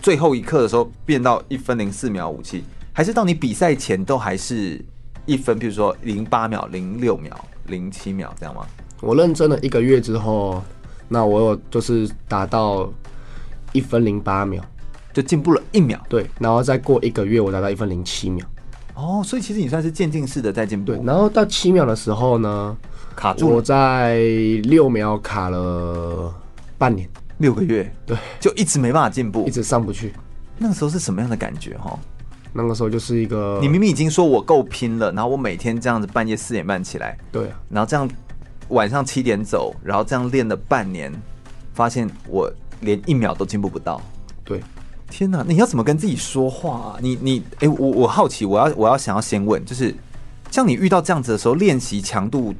[0.00, 2.64] 最后一刻的时候变到一分零四秒五七，
[2.96, 4.82] 还是到你比赛前都还是
[5.26, 8.64] 一分，比如说零八秒、零六秒、零七秒这样吗？
[9.02, 10.64] 我认真了一个月之后，
[11.06, 12.90] 那我有就是达到
[13.72, 14.64] 一分零八秒，
[15.12, 16.02] 就进步了一秒。
[16.08, 18.46] 对，然后再过一个月，我达到一分零七秒。
[18.94, 20.86] 哦，所以其实你算是渐进式的在进步。
[20.86, 22.74] 对，然后到七秒的时候呢，
[23.14, 23.46] 卡住。
[23.46, 24.20] 我在
[24.62, 26.34] 六秒卡了
[26.78, 30.14] 半年，六个月，对，就一直没办法进步，一直上不去。
[30.56, 31.76] 那个时候是什么样的感觉？
[31.76, 31.98] 哈，
[32.56, 38.08] 那个时候就是一个，你明明已经说我够拼了，然后我每天这样子半夜四点半起来，对，然后这样
[38.68, 41.12] 晚上七点走，然后这样练了半年，
[41.74, 42.50] 发现我
[42.80, 44.00] 连一秒都进步不到，
[44.44, 44.60] 对。
[45.08, 46.98] 天哪，你要怎么跟自己说话啊？
[47.00, 49.94] 你你哎、欸，我我好奇，我要我要想要先问，就是
[50.50, 52.52] 像你遇到这样子的时候，练习强度，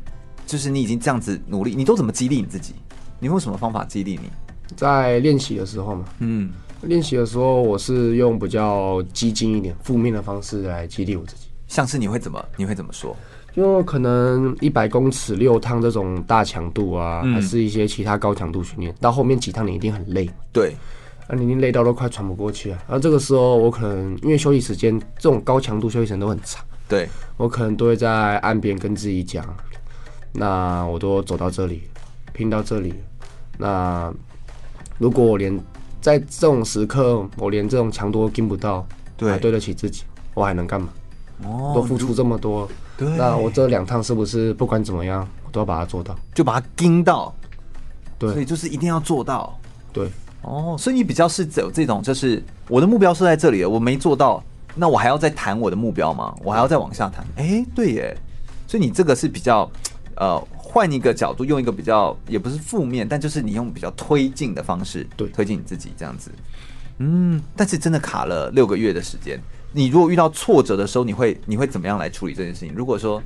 [0.47, 2.73] 就是你已经这样子努力，你都怎么激励你自己？
[3.19, 4.31] 你用什么方法激励你？
[4.77, 6.53] 在练习的时候嘛，嗯，
[6.83, 11.47] 练习的时候我是用比较激进一点、负面的方式来激励我自己。
[11.69, 12.45] 像是你会怎么？
[12.57, 13.17] 你会怎么说？
[13.55, 20.29] 就可能一百公尺六趟这种大强度啊，嗯、还是一些其他高强度训练，到后面几趟你一定很累。
[20.53, 20.75] 对。
[21.29, 22.79] 啊，你已经累到都快喘不过气了。
[22.87, 29.45] 然后这个时候，我可能因为休息时间这种高强度休息时间都很长，对，我可能都会在岸边跟自己讲，
[30.33, 31.83] 那我都走到这里，
[32.33, 32.95] 拼到这里，
[33.59, 34.15] 那
[34.99, 35.53] 如果我连
[36.07, 38.87] 在这种时刻，我连这种强度都拼不到，
[39.17, 40.05] 对，还对得起自己，
[40.35, 40.89] 我还能干嘛？
[41.43, 47.35] 哦，都付出这么多，对，那我这两趟是不是不管怎么样，我都要把它做到，就把它盯到，
[48.21, 49.59] 对，所以就是一定要做到，
[49.93, 50.09] 对。
[50.43, 54.41] 哦，所以你比较是走这种，就是我的目标是在这里了，我没做到，
[54.77, 56.33] 那我还要再谈我的目标吗？
[56.45, 57.27] 我还要再往下谈？
[57.35, 58.17] 哎、欸，对耶，
[58.69, 59.69] 所以你这个是比较，
[60.17, 66.31] 呃，换一个角度，用一个比较也不是负面，但就是你用比较推进的方式，对，推进你自己这样子。
[66.99, 69.41] 嗯，但是真的卡了六个月的时间，
[69.73, 72.75] 你如果遇到挫折的时候，你会你会怎么样来处理这件事情？
[72.75, 73.23] 如果说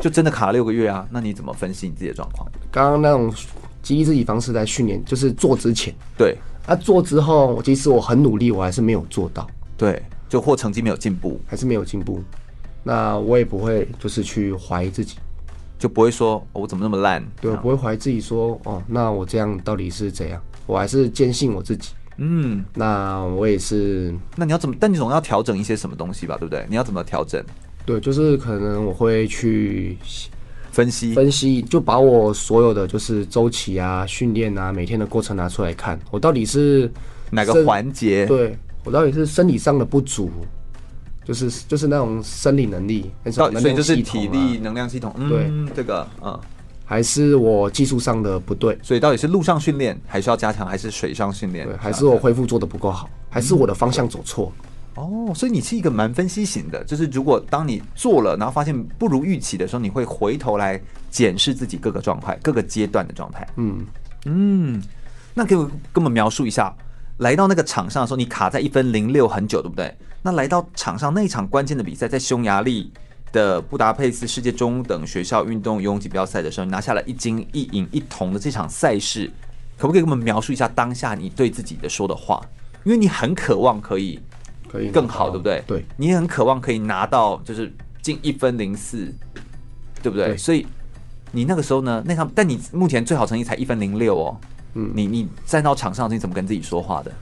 [0.00, 2.50] 就真的卡了六个月啊，那你怎么分析你自己的状况？
[2.70, 3.32] 刚刚那种。
[3.82, 6.36] 激励自己方式在训练，就是做之前，对，
[6.66, 12.20] 啊，做之后，即使我很努力，我还是没有做到，对，就或成绩没有进步，还是没有进步，
[12.82, 15.18] 那我也不会就是去怀疑自己，
[15.78, 20.40] 就不会说、哦、我怎么那么烂，对，我不会怀疑自己说哦，那我这样到底是怎样？
[20.66, 24.74] 我还是坚信我自己，嗯，那我也是，那你要怎么？
[24.78, 26.64] 但你总要调整一些什么东西吧，对不对？
[26.68, 27.42] 你要怎么调整？
[27.84, 29.96] 对，就是可能我会去。
[30.72, 36.92] 分析分析，就把我所有的就是周期啊、训练啊、每天的过程拿出来看，我到底是
[37.30, 38.26] 哪个环节？
[38.26, 38.54] 对，
[38.84, 40.30] 我到底是生理上的不足，
[41.26, 45.12] 就是就是那种生理能力，所以就是体力能量系统。
[45.18, 46.38] 嗯、对，这个嗯，
[46.84, 51.66] 还是我技术上的不对，所以到底是陆上训练还需要加强，还是水上训练？
[51.66, 54.52] 对，还是我恢复做的不够好，还是我的方向走错？
[54.60, 54.62] 嗯
[54.96, 63.46] 哦，所以你是一个蛮分析型的，就是如果当你做了，然后发现不如预期的时候，你会回头来检视自己各个状态、各个阶段的状态。
[63.56, 63.84] 嗯
[64.24, 64.82] 嗯，
[65.34, 66.74] 那给我跟我们描述一下，
[67.18, 69.94] 来到那个场上的时候，你卡在一分零六很久，对不对？
[70.26, 72.92] 那来到场上那一场关键的比赛，在匈牙利
[73.30, 79.30] 的布达佩斯世界中等学校运动游泳锦标赛的时候，拿下了一金一银一铜的这场赛事，
[79.78, 82.44] 可不可以给我们描述一下当下你对自己的说的话？
[82.82, 84.18] 因为你很渴望可以
[84.68, 85.62] 可以更好，对不对？
[85.64, 87.72] 对，你也很渴望可以拿到就是
[88.02, 89.14] 进一分零四，
[90.02, 90.30] 对不对？
[90.30, 90.66] 对，所以
[91.30, 94.36] 你那个时候呢，那场但你目前最好成绩才一分零六哦。
[94.74, 97.12] 嗯，你你站到场上，你怎么跟自己说话的？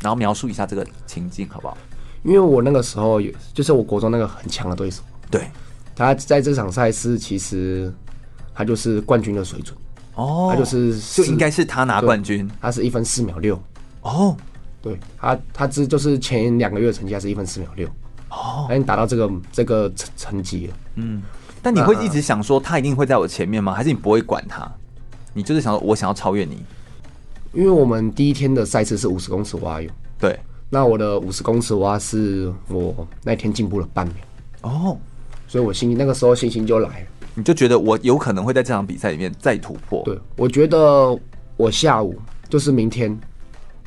[0.00, 1.76] 然后描述一下这个情境，好不好？
[2.24, 5.48] 因为我那个时候有，就是我国中那个很强的对手，对，
[5.94, 7.92] 他在这场赛事其实
[8.54, 9.76] 他就是冠军的水准。
[10.14, 13.62] 哦，他就是就应该是他拿冠军，他是一分四秒六。
[14.02, 14.36] 哦，
[14.80, 17.86] 对他他只就是前两个月的成绩还是一分四秒六。
[18.30, 21.22] 哦，已经达到这个这个成成绩了，嗯，
[21.62, 23.74] 但你会一直想说他一定会在我前面吗？
[23.74, 24.66] 还是你不会管他？
[25.32, 26.64] 你就是想说我想要超越你？
[27.52, 30.38] 因为我们第一天的赛事是五十公尺蛙泳，对。
[30.74, 34.16] 那我的五十公尺蛙是我那天进步了半秒
[34.62, 34.98] 哦，
[35.46, 37.06] 所以我信心那个时候信心就来了，
[37.36, 40.02] 你就觉得我有可能会在这场比赛里面再突破。
[40.04, 41.16] 对，我觉得
[41.56, 42.16] 我下午
[42.48, 43.16] 就是明天，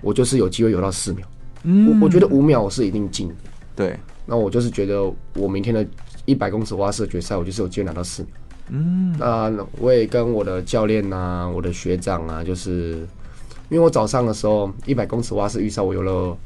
[0.01, 1.27] 我就是有机会游到四秒。
[1.63, 3.35] 嗯，我我觉得五秒我是一定进的。
[3.75, 5.03] 对，那我就是觉得
[5.35, 5.85] 我明天的
[6.23, 8.31] 一百公尺蛙式决赛，我就是有机会拿到四秒。
[8.69, 13.05] 嗯，那我也跟我的教练啊，我的学长啊，就是
[13.67, 16.37] 因为我早上的时候一百公尺蛙式预赛我游了。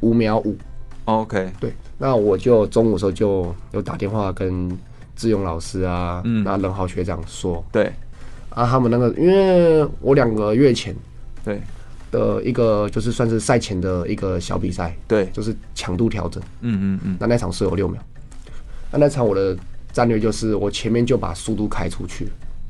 [0.00, 0.56] 五秒五
[1.04, 4.70] ，OK，对，那我就中午的时候就有打电话跟
[5.16, 7.92] 志勇老师啊，嗯，那任豪学长说，对，
[8.50, 10.94] 啊，他们那个，因为我两个月前，
[11.44, 11.60] 对。
[12.12, 18.02] 的一个就是算是赛前的一个小比赛，对，就是强度调整，嗯嗯嗯，那那场是有六秒，
[18.90, 19.56] 那那场我的
[19.92, 22.28] 战略就是我前面就把速度开出去，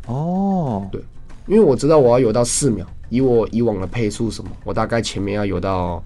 [0.09, 1.01] 哦，对，
[1.47, 6.05] 因为我知道我要游到四秒，以我以往的配速什么，我大概前面要游到。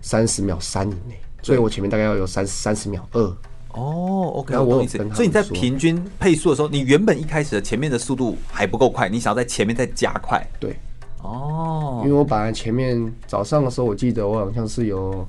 [0.00, 3.36] 三十秒三以内，所以我前面大概要有三三十秒二。
[3.72, 4.98] 哦，OK，我懂意思。
[5.14, 10.44] 所以你在平均配速的时候，你原本一开始的前面的速度还不够快，你想要在前面再加快。
[10.58, 10.76] 对，
[11.22, 15.24] 哦，因为我本来前面早上的时候，我记得我好像是有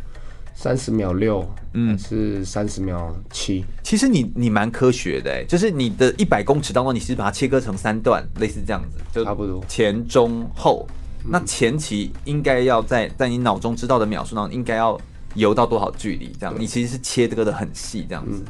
[0.55, 3.63] 三十秒六，嗯，是三十秒七。
[3.83, 10.87] 其实你你蛮科学的，就是你的一百公尺当中，你其实把它切割成三段，类似这样子，就差不多前中后。
[11.23, 14.99] 那前期应该要在在你脑中知道的秒数上，应该要
[15.35, 16.31] 游到多少距离？
[16.39, 18.43] 这样你其实是切割的很细，这样子。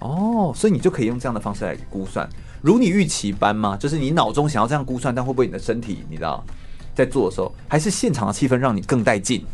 [0.00, 2.28] 哦，所以你就可以用这样的方式来估算，
[2.62, 3.76] 如你预期般吗？
[3.76, 6.44] 就是你脑中想要这样估算，但会不会你的身体你知道
[6.94, 9.44] 在做的时候，还是现场的气氛让你更带劲？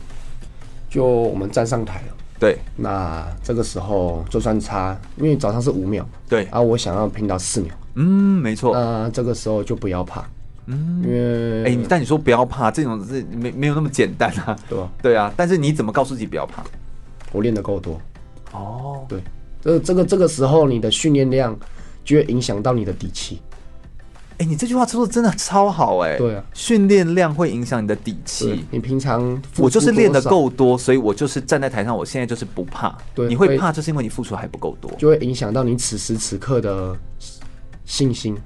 [0.91, 8.05] 就我们站上台了，对，那这个时候就算差，因为早上是五秒，对，啊，我想要拼到四秒，嗯，
[8.43, 10.25] 没错，那这个时候就不要怕。
[10.67, 14.93] 嗯，因为哎，但你说不要怕，这种是没没有那么简单啊，对吧？
[15.03, 16.65] 对啊，但是你怎么告诉自己不要怕？
[17.33, 18.01] 我练的够多
[18.53, 19.21] 哦，对，
[19.61, 21.59] 这这个这个时候你的训练量
[22.05, 23.41] 就会影响到你的底气。
[24.39, 28.65] 哎，你这句话说的真的超好哎，对啊，训练量会影响你的底气。
[28.71, 32.97] 你平常我就是练的够多，所以我就是站在台上，我现在就是不怕。
[33.15, 36.97] 对，你会怕，就是因为你付出还不够多，就会影响到你此时此刻的
[37.85, 38.37] 信心。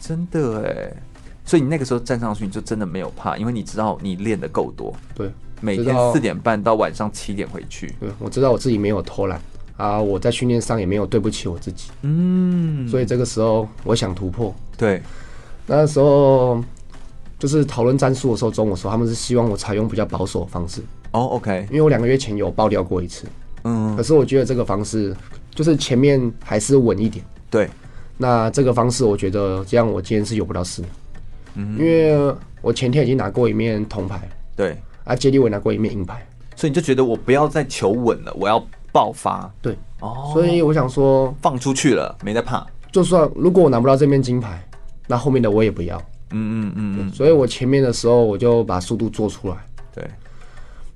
[0.00, 1.02] 真的哎。
[1.44, 4.94] 所以你那个时候站上去，你就真的没有怕，因为你知道你练的够多。
[5.14, 5.30] 对，
[5.60, 7.94] 每天四点半到晚上七点回去。
[8.00, 9.40] 对，我知道我自己没有偷懒
[9.76, 11.90] 啊，我在训练上也没有对不起我自己。
[12.02, 14.54] 嗯，所以这个时候我想突破。
[14.76, 15.02] 对，
[15.66, 16.62] 那时候
[17.38, 20.80] 就是讨论战术的时候，中午的时候他们是希望我采用比较保守的方式。
[21.10, 23.26] 哦，OK，因为我两个月前有爆掉过一次。
[23.64, 25.14] 嗯，可是我觉得这个方式
[25.54, 27.24] 就是前面还是稳一点。
[27.50, 27.68] 对，
[28.16, 30.90] 那这个方式我觉得这样我今天是有不到四秒。
[31.54, 34.20] 嗯，因为我前天已经拿过一面铜牌，
[34.56, 36.26] 对，啊，接力我也拿过一面银牌，
[36.56, 44.62] 所以你就觉得我不要再求稳了，我要爆发，对，哦，所以我想说放出去了，没在怕，就算如果我拿不到这面金牌，
[45.06, 45.98] 那后面的我也不要，
[46.30, 49.56] 嗯嗯嗯嗯，所以我前面的时候我就把速度做出来，
[49.94, 50.04] 对，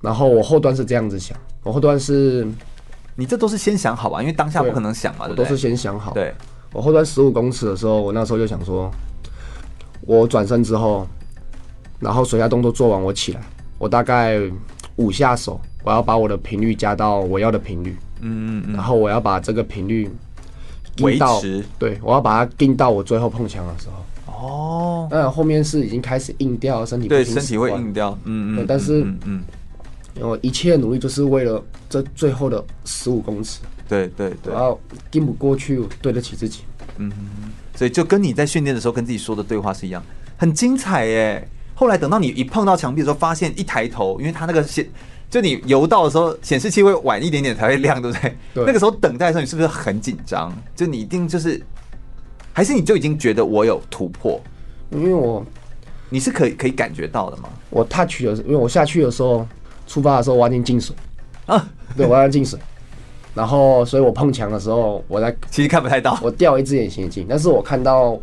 [0.00, 2.46] 然后我后端是这样子想，我后端是，
[3.16, 6.32] 你这都是先想好吧，因为当下不可能想嘛，对，都是先想好，对，
[6.72, 8.90] 我后端十五公尺的时候，我那时候就想说。
[10.06, 11.06] 我转身之后，
[11.98, 13.40] 然后水下动作做完，我起来，
[13.76, 14.40] 我大概
[14.96, 20.08] 五下手，我要把我的频率加到我要的频率，嗯嗯嗯，然后我要把这个频率
[21.00, 23.88] 维持，对，我要把它定到我最后碰墙的时
[24.26, 29.42] 候，哦，那后面是已经开始硬掉，身体对，身体会硬掉，嗯嗯，但是嗯嗯，
[30.20, 34.80] 我一切努力就是为了这最后的十五公尺，对对对，然后
[35.10, 36.60] 撑不过去，对得起自己，
[36.98, 37.10] 嗯。
[37.76, 40.02] 所以就跟你在训练的时候跟自己说的对话是一样，
[40.36, 41.48] 很精彩耶！
[41.74, 44.84] 后来等到你一碰到墙壁的时候，发现一抬头，因为它那个显，
[45.28, 48.36] 就你游到的时候，显示器会晚一点点才会亮，对不对？
[48.54, 48.64] 对。
[48.64, 50.50] 那个时候等待的时候，你是不是很紧张？
[50.74, 51.62] 就你一定就是，
[52.54, 54.40] 还是你就已经觉得我有突破？
[54.90, 55.44] 因为我
[56.08, 57.50] 你是可以可以感觉到的吗？
[57.68, 59.46] 我 touch 的，因为我下去的时候，
[59.86, 60.96] 出发的时候我已经进水
[61.44, 62.58] 啊，对，我要进水。
[63.36, 66.18] 然后，所以我碰墙的时候，我在其实看不太到。
[66.24, 68.18] 我掉一只隐形眼镜，但是我看到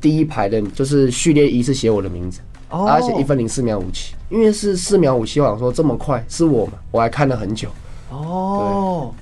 [0.00, 7.68] 第一排的，就是序列一是写我的名字，而且一分零四秒五七，因为是四秒五七，我想说这么快是我嘛，我还看了很久。
[8.10, 9.12] 哦，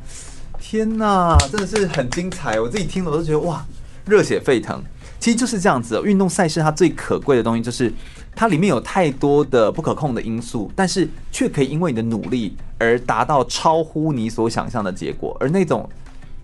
[0.60, 2.60] 天哪，真的是很精彩！
[2.60, 3.64] 我自己听了我都觉得哇，
[4.04, 4.82] 热血沸腾。
[5.18, 7.90] 其实就是这样子，运动赛事它最可贵的东西就是。
[8.36, 15.88] 它里面有太多的不可控的因素，但是却可以因为你的努力而达到超乎你所想象的结果，而那种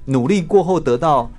[0.04, 1.30] 努力过后得到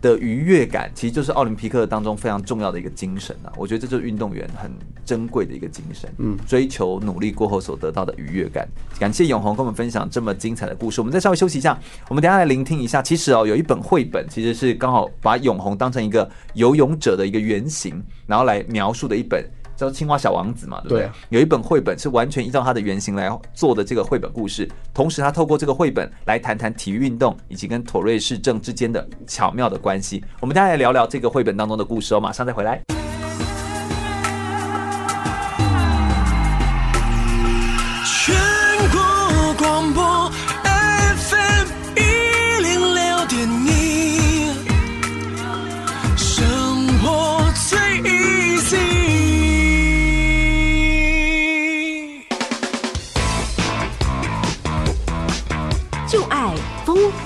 [0.00, 3.52] 的愉悦感，其实就是奥林匹克当中非常重要的一个精神啊！
[3.56, 4.68] 我觉得这就是运动员很
[5.04, 8.66] 珍贵的一个精神，嗯，追求努力过后所得到的愉悦感。
[8.98, 11.00] 感谢永红跟我们分享这么精彩的故事。
[11.00, 11.78] 我们再稍微休息一下，
[12.08, 13.00] 我们等下来聆听一下。
[13.00, 19.44] 其实哦，有一本绘本，其实是刚好把永红当成一个游泳者的一个原型，然后来描述的一本。
[19.82, 21.10] 叫《青蛙小王子》嘛，对不对？
[21.30, 30.22] 有一本绘本是完全依照它的原型来做的这个绘本故事，同时他透过这个绘本来谈谈体育运动以及跟妥瑞氏症之间的巧妙的关系。
[30.40, 33.01] 我们大家来聊聊这个绘本当中的故事哦，马上再回来。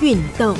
[0.07, 0.55] 运动。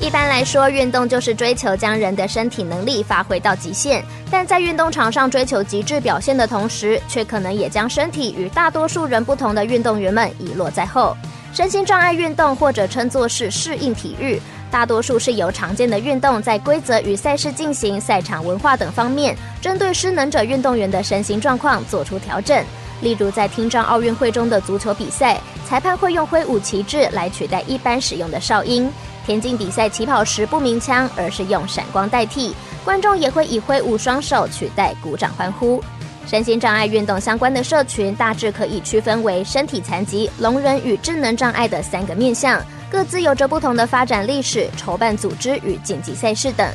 [0.00, 11.16] 一般来说，运动就是追求将人的身体能力发挥到极限，但在运动场上追求极致表现的同时，却可能也将身体与大多数人不同的运动员们遗落在后。
[11.52, 14.42] 身心障碍运动或者称作是适应体育。
[14.68, 22.64] 大多数是由常见的运动在规则与赛事进行、赛场文化等方面，针对失能者运动员的身心状况做出调整。
[23.02, 25.38] 例如，在听障奥运会中的足球比赛，
[25.68, 28.88] 裁判会用挥舞旗帜来取代一般使用的哨音；
[29.26, 32.54] 田径比赛起跑时不鸣枪，而是用闪光代替。
[32.84, 35.82] 观众也会以挥舞双手取代鼓掌欢呼。
[36.26, 42.62] 身心障碍运动相关的社群大致可以区分为身体残疾、聋人与智能障碍的三个面向。
[42.88, 46.68] 各自有着不同的发展历史、筹办组织与竞技赛事等。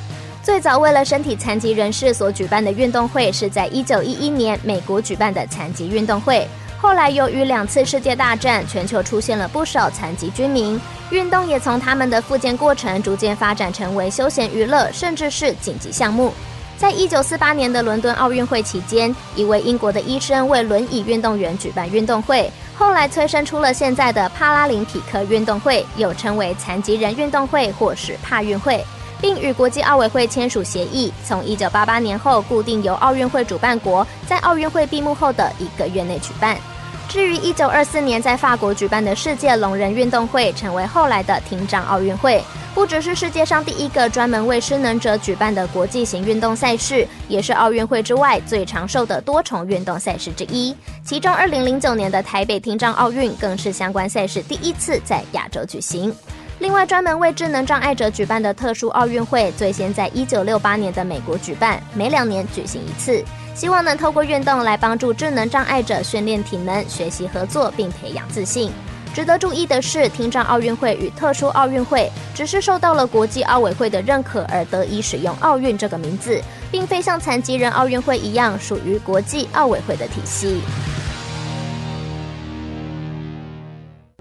[0.43, 6.47] 最早为了身体残疾人士所举办的运动会，是在一九一一年美国举办的残疾运动会。
[6.79, 10.79] 后来由于两次世界大战，全球出现了不少残疾居民，
[11.09, 16.31] 运动也从他们的复健过程逐渐发展成为休闲娱乐，甚至是竞技项目。
[16.77, 22.49] 在一九四八年的伦敦奥运会期间，一位英国的医生为轮椅运动员举办运动会。
[22.75, 28.85] 后来催生出了现在的帕拉林匹克运动会，又称为残疾人运动会或是帕运会，
[29.21, 36.57] 并与国际奥委会签署协议，从一九八八年后固定由奥运会主办国在奥运会闭幕后的一个月内举办。
[37.09, 42.43] 至于一九二四年在法国举办的世界聋人运动会，成为后来的听障奥运会。
[42.75, 50.75] 不只是世界上第一个专门为失能者举办的国际型运动赛事，也是奥运会之外最长寿的多重运动赛事之一。
[51.03, 56.13] 其中，二零零九年的台北听障奥运更是相关赛事第一次在亚洲举行。
[56.59, 68.71] 另外，专门为智能障碍者举办的特殊奥运会，最先在一九六八年的美国举办，每两年举行一次，希望能透过运动来帮助智能障碍者训练体能、学习合作，并培养自信。
[69.13, 76.41] 值得注意的是，听障奥运会与特殊奥运会只是受到了国际奥委会的认可而得以使用“奥运”这个名字，
[76.71, 80.61] 并非像残疾人奥运会一样属于国际奥委会的体系。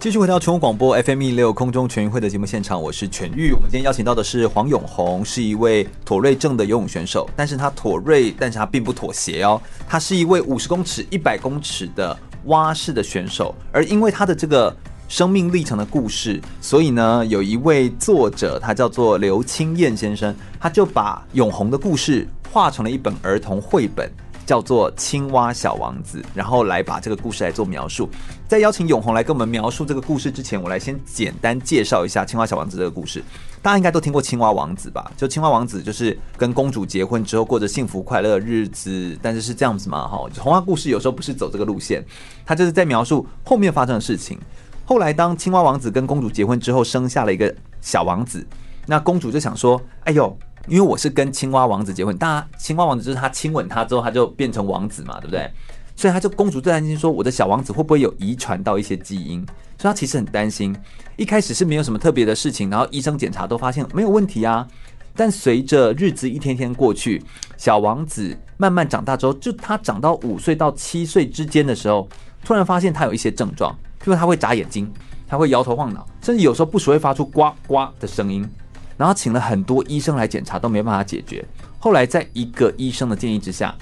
[0.06, 3.50] 继续回到全国广播 FM 一六空中全运会的节目现场，我是全玉。
[3.50, 12.16] 我们今天邀请到的是黄永红，是一位妥瑞症的游泳选手，但是他妥瑞，但是他并不妥协哦，他是一位五十公尺、一百公尺的。
[12.44, 14.72] 蛙式的选手，而因为他的这个
[15.08, 24.08] 生命历程的故事，所以呢，有一位作者，他叫做刘清燕先生，他就把永红的故事画成了一本儿童绘本。
[24.46, 28.08] 叫做青蛙小王子，然后来把这个故事来做描述。
[28.48, 33.20] 在邀请永红来跟我们描述这个故事之前，我来先简单介绍一下青蛙小王子这个故事。
[33.60, 35.10] 大家应该都听过青蛙王子吧？
[35.16, 40.06] 就青蛙王子就是跟公主结婚之后过着幸福快乐的日子，但是是这样子嘛？
[40.06, 42.04] 哈，童话故事有时候不是走这个路线，
[42.44, 44.38] 他就是在描述后面发生的事情。
[44.84, 48.46] 后来当青蛙王子跟公主结婚之后，生下了一个小王子。
[48.86, 50.38] 那公主就想说：“哎呦，
[50.68, 55.50] 因为我是跟青蛙王子结婚，大家青蛙王子就是他亲吻他之后，他就变成王子嘛，对不对？
[55.96, 59.40] 所以他就公主最担心说，我的小王子会不会有遗传到一些基因？
[59.78, 60.76] 所以他其实很担心。
[61.16, 64.68] 一开始是没有什么特别的事情，然后医生检查都发现没有问题啊。
[65.14, 67.22] 但随着日子一天天过去，
[67.56, 72.06] 小王子慢慢长大之后，就他长到五岁到七岁之间的时候，
[72.44, 74.92] 突然发现他有一些症状，譬如他会眨眼睛，
[75.26, 78.46] 他会摇头晃脑，甚至有时候不时会发出呱呱的声音。
[78.98, 81.42] 然后请了很多医生来检查，都没办法解决。
[81.78, 83.74] 后来在一个医生的建议之下，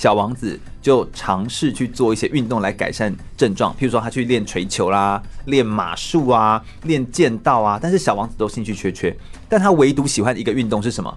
[0.00, 7.78] 小王子就尝试去做一些运动来改善症状，譬如说他去练锤球啦、练马术啊、练剑道啊。
[7.78, 9.14] 但是小王子都兴趣缺缺，
[9.46, 11.14] 但他唯独喜欢一个运动是什么？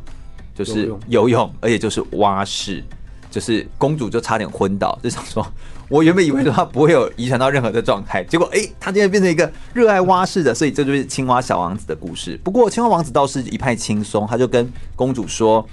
[0.54, 2.84] 就是游泳，而且就是蛙式。
[3.32, 5.44] 就是公主就差点昏倒，就想说，
[5.90, 12.40] 我原本以为说他不会有遗传到任何的状态，结果诶，他竟然变成一个热爱蛙式的，所以这就是青蛙小王子的故事。
[12.44, 15.68] 不过青蛙王子倒是一派轻松，他就跟公主说：“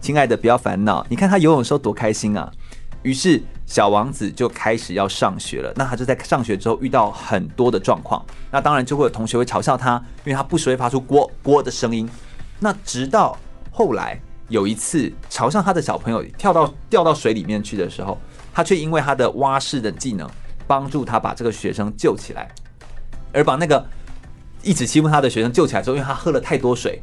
[0.00, 2.50] 亲爱的，不要烦恼，你看他游泳的时候多开心啊。”
[3.02, 5.72] 于是小王子就开始要上学了。
[5.76, 12.08] 那他就在上学之后遇到很多的状况，那当然就会有同学会嘲笑他，因为他不时会发出“锅锅”的声音。
[12.58, 13.38] 那直到
[13.70, 14.20] 后来。
[14.50, 18.18] 有一次，朝向他的小朋友跳到掉到水里面去的时候，
[18.52, 20.28] 他却因为他的蛙式的技能，
[20.66, 22.50] 帮助他把这个学生救起来，
[23.32, 23.86] 而把那个
[24.60, 27.00] 一直欺负他的学生救起来之后，因为他喝了太多水，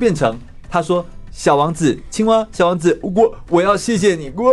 [0.00, 0.38] 变成
[0.70, 1.04] 他说
[1.36, 4.44] ：“小王子，青蛙，小王子，我我要谢谢你，呱。”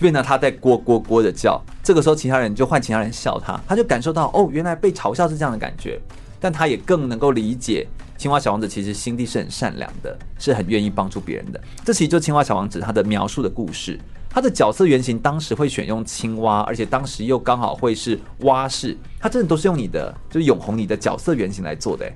[0.00, 1.60] 变得他在呱呱呱的叫。
[1.82, 6.00] 这个时候，其他人就换其他人笑他，他就感受到哦，原来被嘲笑是这样的感觉，
[6.40, 7.86] 但他也更能够理解。
[8.16, 11.60] 青蛙小王子其实心地是很善良的，是很愿意帮助别人的。
[11.84, 22.10] 这其实就青蛙小王子他的描述的故事，他的角色原型当时会选用青蛙，而且当时又刚好会是蛙式，他真的都是用你的就是永红你的角色原型来做的。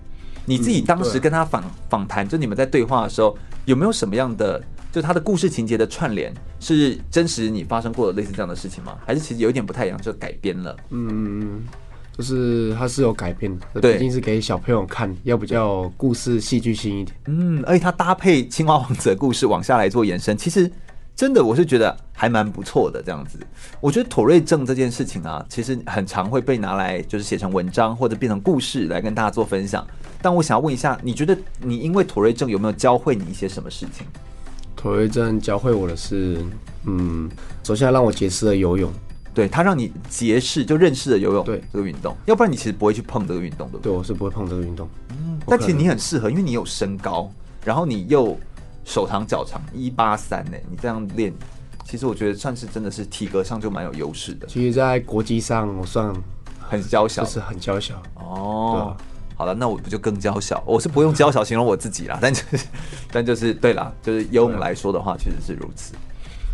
[0.44, 8.96] 你自己当时跟他访访谈，就你们在对话的时候，有没有什么样的就他的故事情节的串联是真实你发生过的类似这样的事情吗？
[9.04, 10.76] 还是其实有一点不太一样，就改编了？
[10.90, 11.62] 嗯。
[12.16, 17.16] 就是他是有改编的，毕竟是给小朋友看，要比较故事戏剧性一点。
[17.26, 20.70] 嗯，而且他搭配青蛙王子的故事往下来做延伸，其实
[21.16, 23.02] 真的我是觉得还蛮不错的。
[23.02, 23.38] 这样子，
[23.80, 29.86] 我觉得妥瑞症这件事情啊，其实很常会被拿来就是写成文章或者变成故事来跟大家做分享。
[30.20, 34.06] 但我想要问一下，你觉得你因为妥瑞症有没有教会你一些什么事情？
[34.74, 36.38] 妥瑞症教会我的是，
[36.84, 37.30] 嗯，
[37.62, 38.92] 首先让我结识了游泳。
[39.32, 43.78] 对，他让你结识就认识了游泳对这个运动，要不然你其实不会去碰这个运动的。
[43.80, 44.88] 对，我是不会碰这个运动。
[45.10, 47.28] 嗯，但其实你很适合，因为你有身高，
[47.64, 48.38] 然后你又
[48.84, 51.32] 手长脚长，一八三呢，你这样练，
[51.84, 54.46] 其实我觉得算是真的是体格上就蛮有优势的。
[54.46, 56.14] 其实，在国际上我算
[56.58, 58.00] 很娇小，就是很娇小。
[58.14, 58.96] 哦，
[59.36, 60.62] 好了，那我不就更娇小？
[60.66, 62.66] 我是不用娇小形容我自己啦， 但就是，
[63.10, 65.94] 但就是对啦，就是游泳来说的话，确实是如此。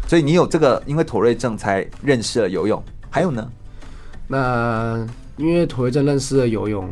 [0.08, 2.82] 所以你有这个，因为妥瑞症才认识了游泳。
[3.10, 3.50] 还有呢？
[4.28, 5.06] 那
[5.36, 6.88] 因为妥瑞症认识了游泳，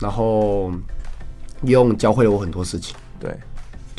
[0.00, 0.72] 然后
[1.62, 2.96] 游泳教会了我很多事情。
[3.20, 3.36] 对，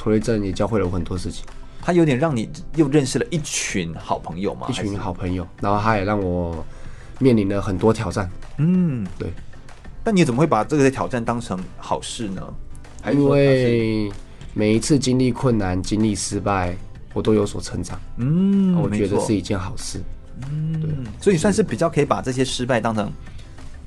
[0.03, 1.45] 妥瑞症也教会了我很多事情。
[1.81, 4.67] 他有点让你又认识了一群好朋友嘛？
[4.69, 6.65] 一群好朋友，然后他也让我
[7.19, 8.29] 面临了很多挑战。
[8.57, 9.31] 嗯，对。
[10.03, 12.53] 但你怎么会把这个挑战当成好事呢？
[13.13, 14.11] 因为
[14.53, 16.75] 每一次经历困难、经历失败。
[17.15, 20.01] 我都有所成长，嗯，我觉得是一件好事，
[20.49, 20.89] 嗯，对，
[21.21, 23.13] 所以算是比较可以把这些失败当成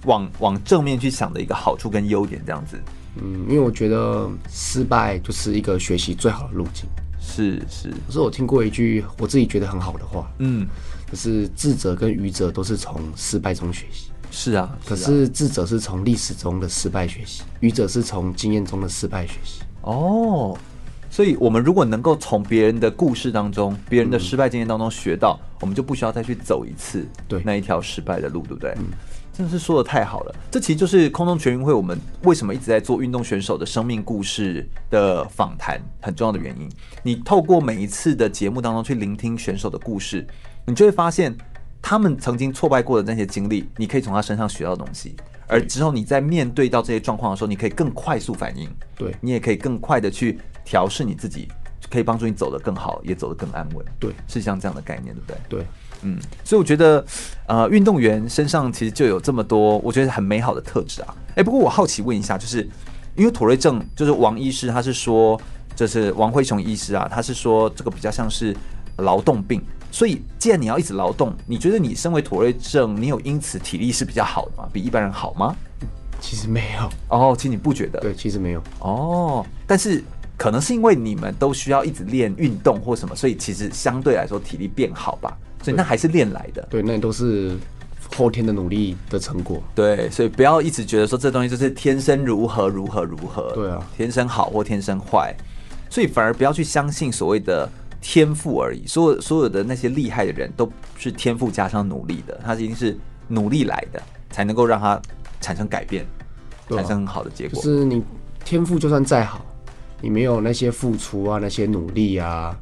[0.05, 2.81] 往往正面去想的一个好处跟优点这样子，
[3.21, 6.89] 嗯，因为我觉得失败就是一个学习最好的路径，
[7.21, 7.89] 是是。
[8.07, 10.67] 可是我听过一句我自己觉得很好的话，嗯，
[11.11, 20.57] 就是智者跟愚者都是从失败中学习，是啊，可是智者是从历史中的失败学习，愚者是从经验中的失败学习，哦。
[21.09, 27.41] 所以，我们如果能够从别人的故事当中、别人的失败经验当中学到，嗯、我们就不需要再去走一次对。
[27.43, 28.75] 那一条失败的路，对不对？
[28.77, 28.85] 嗯，
[29.37, 30.35] 真的是说的太好了。
[30.51, 36.71] 这其实就是空中全运会我们为什么一直在做运动选手的生命故事的访谈很重要的原因。
[37.03, 40.27] 你透过每一次的节目当中去聆听选手的故事，
[40.65, 41.37] 你就会发现
[41.83, 45.15] 他们曾经挫败过的那些经历，你可以从他身上学到东西。
[45.47, 51.47] 而之后你在面对到这些状况的时候，你可以更快速反应，对你也可以更快的去调试你自己，
[51.89, 53.87] 可以帮助你走得更好，也走得更安稳。
[54.01, 55.37] 对，是像这样的概念，对不对？
[55.49, 55.67] 对，
[56.03, 57.05] 嗯，所以我觉得，
[57.47, 61.15] 呃，运动员身上其实就有这么多，我觉得很美好的特质啊。
[61.37, 62.69] 哎，不过我好奇问一下，就是
[63.15, 65.41] 因为妥瑞症，就是王医师他是说，
[65.75, 68.57] 就是王辉雄医师啊，他是说这个比较像是
[68.99, 69.63] 劳动病。
[69.91, 74.69] 所以，既然你要一直劳动，你觉得你身为妥瑞症，你有因此体力是比较好的吗？
[74.73, 75.57] 比一般人好吗？
[76.21, 78.01] 其实没有哦，其实你不觉得？
[78.01, 80.03] 对，其实没有哦，但是
[80.37, 85.35] 可能是因为你们都需要一直练运动或什么，所以其实相对来说体力变好吧，
[85.67, 86.65] 所以那还是练来的。
[86.71, 87.57] 对，那都是
[88.15, 89.61] 后天的努力的成果。
[89.75, 95.35] 对，所以不要一直觉得说这东西就是天生如何如何如何，对啊，天生好或天生坏，
[95.91, 97.69] 所以反而不要去相信所谓的
[98.01, 98.87] 天赋而已。
[98.87, 102.97] 所有所有的那些厉害的人都是天赋加上努力的，他一定是
[103.27, 104.01] 努力来的，
[104.31, 105.03] 才能够让他
[105.41, 106.07] 产生改变，
[106.71, 107.61] 产生很好的结果。
[107.61, 108.05] 就是你
[108.45, 109.45] 天赋就算再好，
[110.01, 112.57] 你没有那些付出啊，那些努力啊，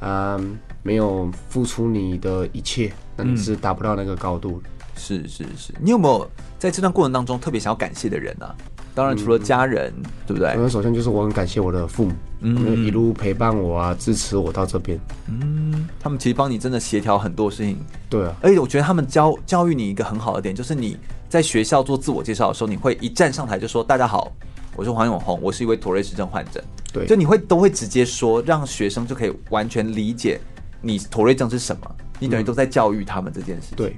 [0.00, 0.40] 啊，
[0.82, 4.62] 没有付出你的一切，那你是达不到那个高度。
[4.96, 8.54] 是是是，你有没有在这段过程当中特别想要感谢的人呢、啊？
[8.96, 10.68] 当然除了家人，嗯、对不对？
[10.68, 14.98] 首先就是我很感谢我的父母，嗯，一路陪伴我啊，支持我到这边。
[15.28, 17.78] 嗯，他们其实帮你真的协调很多事情。
[18.10, 20.96] 对啊，而且我觉得他们教教育你一个很好的点，就是你
[21.28, 24.32] 在学校做自我介绍的时候，你会一站上台就说：“大家好，
[24.74, 26.60] 我是黄永红，我是一位妥瑞氏症患者。”
[26.92, 30.40] 对，就你会都会直接说，让学生就可以完全理解
[30.80, 31.96] 你妥瑞症是什么。
[32.20, 33.76] 你等于都在教育他们这件事情。
[33.76, 33.96] 对。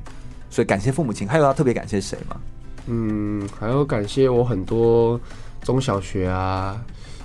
[0.51, 2.41] 所以感谢父母亲，还有要特别感谢谁吗？
[2.87, 5.20] 嗯，还要感谢我很多
[5.62, 6.83] 中小学啊，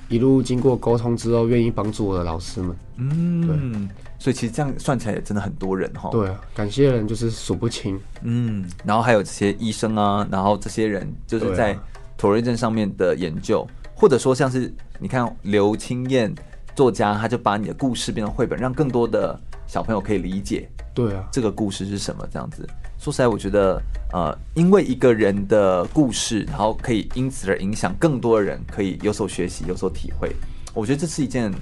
[0.09, 2.77] 一路经过沟通之后，愿意帮助我的老师们。
[2.97, 3.89] 嗯，对。
[4.19, 6.09] 所以其实这样算起来也真的很多人哈。
[6.11, 7.99] 对啊，感谢的人就是数不清。
[8.21, 11.77] 嗯，然后还有这些医生啊，然后这些人就是在
[12.17, 16.33] 妥瑞症上面的研究，啊、或者说像是你看刘清彦
[16.75, 20.69] 作家，他就把你的故事变成绘本，让更多的小朋友可以理解。
[20.93, 22.27] 对啊，这个故事是什么？
[22.31, 22.67] 这样子。
[22.97, 23.81] 说实在，我觉得，
[24.13, 30.33] 呃，因为一个人的故事，然后可以因此而影响更多的人，可以有所学习、有所体会。
[30.73, 31.53] 我觉得这是一件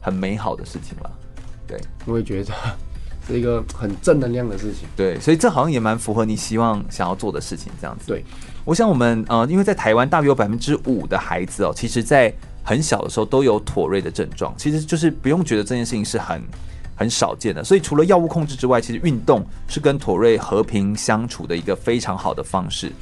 [0.00, 1.10] 很美好的事情吧。
[1.66, 2.52] 对，我也觉得
[3.26, 4.88] 是一个很正能量的事情。
[4.96, 8.06] 对，所以这好像也蛮符合你希望想要做的事情，这样子。
[8.08, 8.24] 对，
[8.64, 16.42] 我想我们呃，因为在台湾大约有百分之五的孩子哦，其实在很小的时候都有妥瑞的症状，其实就是不用觉得这件事情是很。
[16.96, 22.92] 很少见的，所以除了药物控制之外，其实运动是跟妥瑞和平相处的一个非常好的方式。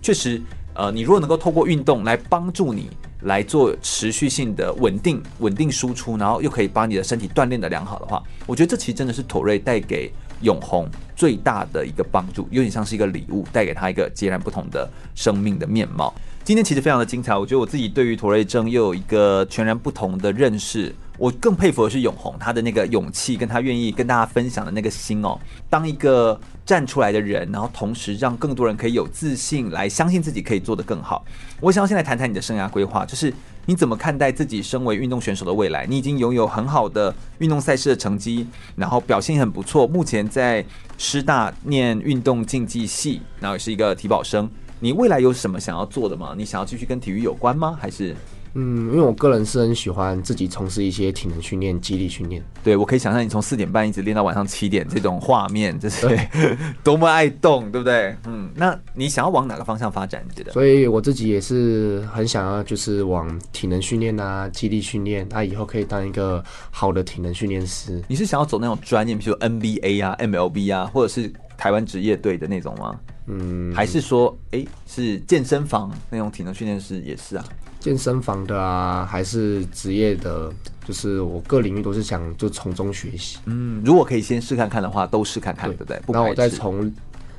[0.00, 0.40] 确实，
[0.74, 2.88] 呃，你如果能够透过运动来帮助你
[3.22, 10.08] 来做持续性的稳定、稳定输出，然后又可以把你的身体锻炼得良好的话，我觉得这其实真的是妥瑞带给
[10.42, 16.14] 永红最大的一个帮助，有点像是一个礼物，带给他一个截然不同的生命的面貌。
[16.48, 20.94] 今天其实非常的精彩，我觉得我自己对于妥瑞症又有一个全然不同的认识。
[21.18, 25.38] 我更佩服的是永红，他的那个勇气，跟他愿意跟大家分享的那个心哦。
[25.68, 31.22] 当一个站出来的人，然后同时让更多人可以有自信，来相信自己可以做得更好。
[31.60, 33.30] 我想要先来谈谈你的生涯规划，就是
[33.66, 35.84] 你怎么看待自己身为运动选手的未来？
[35.84, 39.86] 你已经拥有很好的运动赛事的成绩，然后表现很不错。
[39.86, 40.64] 目前在
[40.96, 44.50] 师大念运动竞技系，然后也是一个体保生。
[44.80, 46.34] 你未来有什么想要做的吗？
[46.36, 47.76] 你想要继续跟体育有关吗？
[47.80, 48.14] 还是？
[48.54, 52.42] 嗯，因为我个人是很喜欢自己从事一些体能训练、肌力训练。
[52.64, 56.08] 对，我可以想象你从四点半一直练到晚上七点，这种画面，这是
[56.82, 58.16] 多么爱动，对不对？
[58.26, 60.24] 嗯，那你想要往哪个方向发展？
[60.26, 60.52] 你觉得？
[60.52, 68.02] 所以我自己也是很想要，就是往体能训练啊、肌力训练，那以后可以当一个好的体能训练师。
[68.08, 72.98] 你是想要走那种专业，比如 NBA 啊、MLB 啊，或者是台湾职业队的那种吗？
[73.28, 77.44] 嗯，还是说，哎，是健身房那种体能训练师也是啊？
[77.78, 80.52] 健身房的啊，还是职业的，
[80.84, 83.38] 就是我各领域都是想就从中学习。
[83.44, 86.00] 嗯，如果可以先试看看的话，都试看看，对不对？
[86.08, 86.92] 然后我再从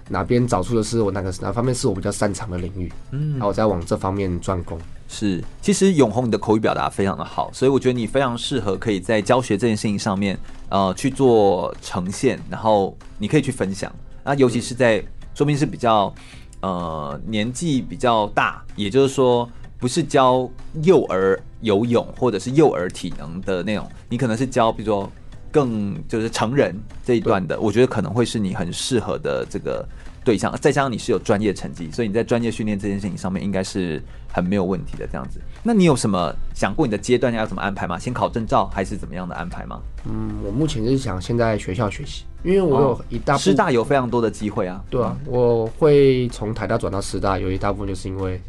[0.08, 4.80] 哪边找出的是我哪个哪方面是我比较擅长的领域，嗯，然后我再往这方面专攻。
[5.08, 10.38] 是，其实永红你的口语表达非常的好，所以我觉得你非常适合可以在教学这件事情上面，
[10.70, 13.92] 呃，去做呈现，然后你可以去分享。
[14.24, 15.04] 那尤其是在
[15.40, 16.14] 说明是比较
[16.60, 19.50] 呃年纪比较大，也就是说。
[19.80, 20.46] 不是教
[20.84, 25.10] 幼儿游泳或者是幼儿体能的那种，你可能是教，比如说
[25.50, 29.88] 更就是成人这一段的，我觉得可能会是你很适合的这个
[30.22, 30.54] 对象。
[30.58, 35.40] 再加上你是有专业成绩，所以你在专业训练这件事情上面应该是很没有问题的这样子。
[35.64, 37.98] 那你有什么想过你的阶段要怎么安排吗？
[37.98, 39.80] 先考证照还是怎么样的安排吗？
[40.04, 44.84] 嗯，我目前就是想先在学校学习，因为我有一大师大有非常多的机会啊。
[44.90, 48.40] 对啊，我会从台大转到师大，有一大部分就是因为。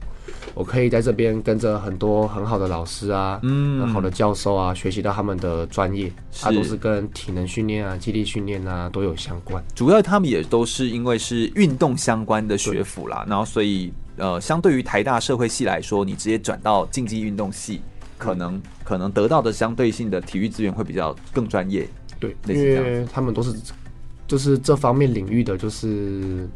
[0.52, 6.10] 我可以在这边跟着很多很好的老师啊，嗯，很好的教授啊，学习到他们的专业，
[6.40, 9.62] 他都是跟体能训练啊、肌力训练啊都有相关。
[9.76, 17.80] 主要他们也都是因为是运动相关的学府啦，然后所以呃，相对于台大社会系来说，你直接转到竞技运动系，
[18.18, 21.88] 可能可能得到的相对性的体育资源会比较更专业。
[22.18, 23.54] 对，因为他们都是
[24.30, 26.48] 就是这方面领域的，就是。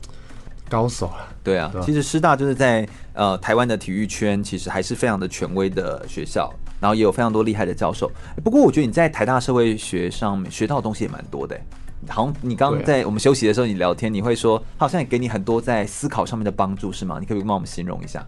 [0.67, 1.29] 高手了。
[1.45, 6.51] 对啊，其实师大就是在呃台湾的体育圈，其实还是非常的权威的学校，
[6.81, 8.11] 然后也有非常多厉害的教授。
[8.43, 11.55] 不过我觉得你在台大社会学上面学到的东西也蛮多的。
[12.09, 17.19] 好像你刚刚在我们休息的时候，你聊天，你会说好像也给你很多在思考上面的帮助，是吗？
[17.21, 18.27] 你可不可以帮我们形容一下？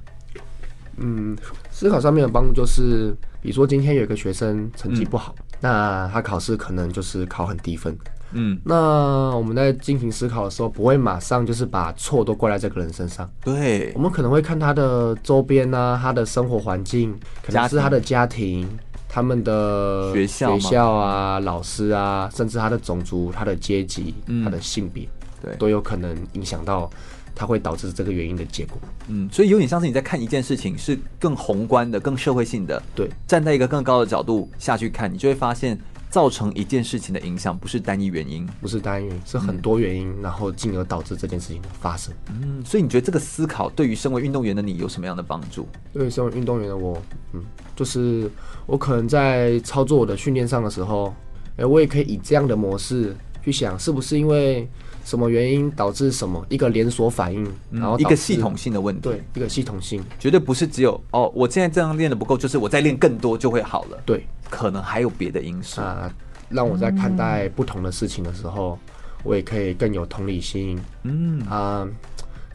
[0.98, 1.34] 嗯，
[1.70, 7.96] 思考上面的帮助就是，比如说今天有一个学生成绩不好，嗯、那他考试可能就是考很低分。
[8.32, 13.30] 嗯，那我们在进行思考的时候，不会马上就是把错都怪在这个人身上。
[13.42, 18.68] 对，我们可能会看他的周边啊，他的生活环境，可能是他的家庭。
[19.08, 25.08] 他们的学校、学校啊，老师啊，甚至他的种族、他的阶级、嗯、他的性别，
[25.40, 26.90] 对，都有可能影响到
[27.34, 28.76] 他会导致这个原因的结果。
[29.08, 32.82] 嗯，所以有点像是你在看一件事情，是更宏观的、更社会性的。
[32.94, 35.78] 对，站在一个更高的角度下去看，你就会发现，
[36.10, 42.14] 造成一件事情的影响不是单一原因，不是单一原因，是很多原因，嗯、然后进而导致这件事情的发生。
[42.28, 45.68] 嗯，所以你觉得这个思考对于身为运动员的你有什么样的帮助？
[45.92, 47.00] 对于身为运动员的我，
[47.32, 47.42] 嗯。
[47.74, 48.30] 就是
[48.64, 51.14] 我可能在操作我的训练上的时候，
[51.58, 54.66] 哎，我也可以以这样的模式去想，是不是因为
[55.06, 66.12] 什么原因导致什么一个连锁反应，然后一个系统性的问题，对，一个系统性，绝对不是只有哦，我现在这样练的不够，就是我再练更多就会好了，对，可能还有别的因素啊，
[66.48, 68.76] 让我在看待不同的事情的时候，
[69.22, 71.88] 我也可以更有同理心，嗯啊。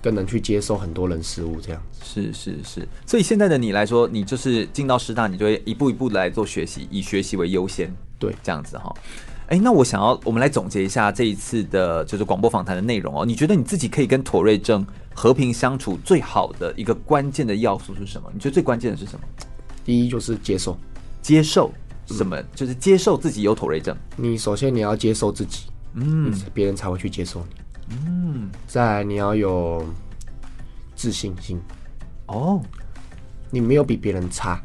[0.03, 2.87] 更能去接受很多人事物，这样是是是。
[3.05, 7.93] 所以现在的你来说，你就是进到师大，你就会一步一步来做学习，以学习为优先。
[8.17, 8.91] 对，这样子哈。
[9.51, 13.25] 哎、欸，那我想要我们来总结一下这一次的，就是广播访谈的内容哦。
[13.25, 18.31] 你觉得你自己可以跟妥瑞症和平相处最好的一个关键的要素是什么？
[18.33, 19.25] 你觉得最关键的是什么？
[19.83, 20.77] 第一就是接受，
[21.21, 21.69] 接受
[22.05, 22.37] 什么？
[22.37, 23.93] 嗯、就是接受自己有妥瑞症。
[24.15, 27.95] 你首先你要接受自己，嗯，别人才会去接受你。
[28.07, 29.85] 嗯，再来你要有
[30.95, 31.59] 自信心
[32.27, 32.61] 哦，
[33.49, 34.63] 你没有比别人差，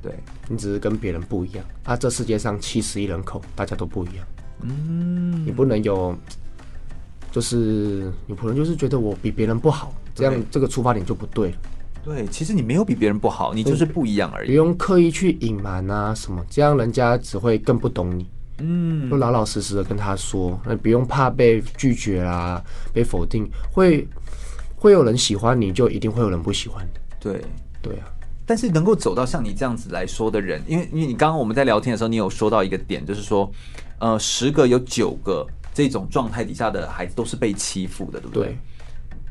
[0.00, 0.14] 对，
[0.50, 1.64] 你只是跟别人不一样。
[1.84, 4.26] 啊，这世界上七十亿人口，大家都不一样。
[4.62, 6.14] 嗯，你不能有，
[7.30, 11.56] 就是你不能就是觉得我比别人不好，这样这个出发点就不对了。
[12.02, 14.48] 对，其实你没有比别人不好，你就是不一样而已。
[14.48, 18.28] 不用刻意去隐瞒啊什么，这样人家只会更不懂你。
[18.58, 24.06] 嗯，就老老实实的跟他说，那不用怕被拒绝啦，被否定，会
[24.76, 26.90] 会有人喜欢你，就一定会有人不喜欢你。
[27.20, 27.40] 对，
[27.80, 28.08] 对啊。
[28.50, 33.48] 但是能够走到像你这样子来说的人，因为因为你刚刚我们在聊天的时候，你有说到一个点，就是说，
[34.00, 38.46] 呃，十个有九个这种状态底下的孩子都是被欺负的，对不对？
[38.46, 38.58] 对。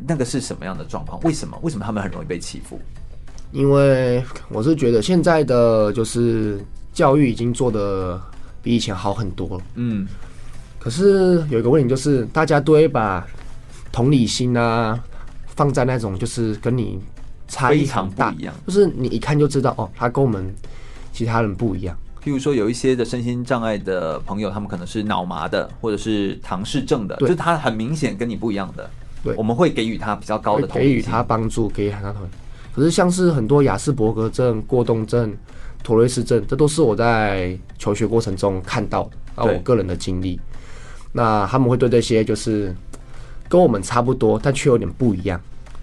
[0.08, 1.20] 那个是什么样的状况？
[1.24, 1.60] 为什么？
[1.62, 2.80] 为什么他们很容易被欺负？
[3.52, 6.58] 因为我是觉得现在的就是
[6.94, 8.18] 教育已经做的。
[8.62, 10.06] 比以前好很多了，嗯，
[10.80, 13.26] 可是有一个问题，就是大家都会把
[13.90, 15.02] 同理心啊
[15.48, 17.00] 放在那种就是跟你
[17.50, 20.56] 差异很大一样，就是你一看就知道哦，他跟我们
[21.12, 21.98] 其他人不一样。
[22.24, 28.90] 譬如说，有一些的身心障碍的朋友，他们可能是脑麻的，或者是唐氏症的，就是他很明显跟你不一样的。
[29.24, 32.30] 对，我们会给予他比较高的同给予他帮助，给予他同理。
[32.74, 35.36] 可是像是很多雅斯伯格症、过动症。
[35.82, 40.38] 妥瑞氏症，这都是我在求学过程中看到的啊，我个人的经历。
[41.14, 42.76] 那他们会对这些就是
[43.48, 45.40] 跟我们差不多，但却有点不一样，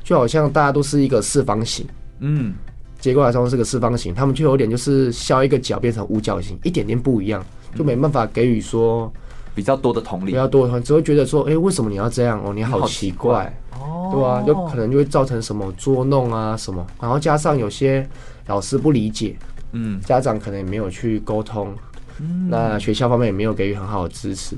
[0.06, 1.84] 就好像大家都是一个四方形，
[2.20, 2.54] 嗯，
[3.00, 7.44] 结构来说是个四方形，他们就有点就是削一个角变成五角形，一点点不一样，
[7.74, 9.12] 就没办法给予说
[9.52, 12.40] 比较多的同理，比较多的同理，只会觉得说，哎、欸，为什么你要这样？
[12.44, 18.08] 哦，你好奇怪，哦，对啊，就可能就会造成什么捉弄啊什么，然后加上有些
[18.46, 19.36] 老师不理解。
[19.72, 21.74] 嗯，家长可能也没有去沟通，
[22.20, 24.56] 嗯，那学校方面也没有给予很好的支持。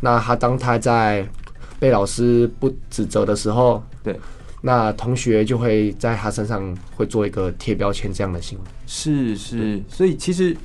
[0.00, 1.26] 那他当他在
[1.80, 4.18] 被老师不指责的时候，对，
[4.60, 8.64] 那同学就会在他身上会做一个贴标签这样的行为。
[8.86, 10.56] 是是，所以其实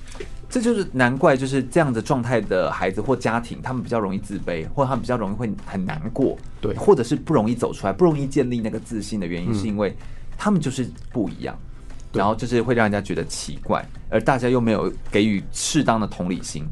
[0.49, 9.95] 这就是难怪，就是这样的状态的孩子或家庭，他们比较容易自卑，或者他们比较容易会很难过，对，或者是不容易走出来，不容易建立那个自信的原因，是因为
[10.37, 11.57] 他们就是不一样。
[12.15, 16.63] 然后就是会让人家觉得奇怪，而大家又没有给予适当的同理心，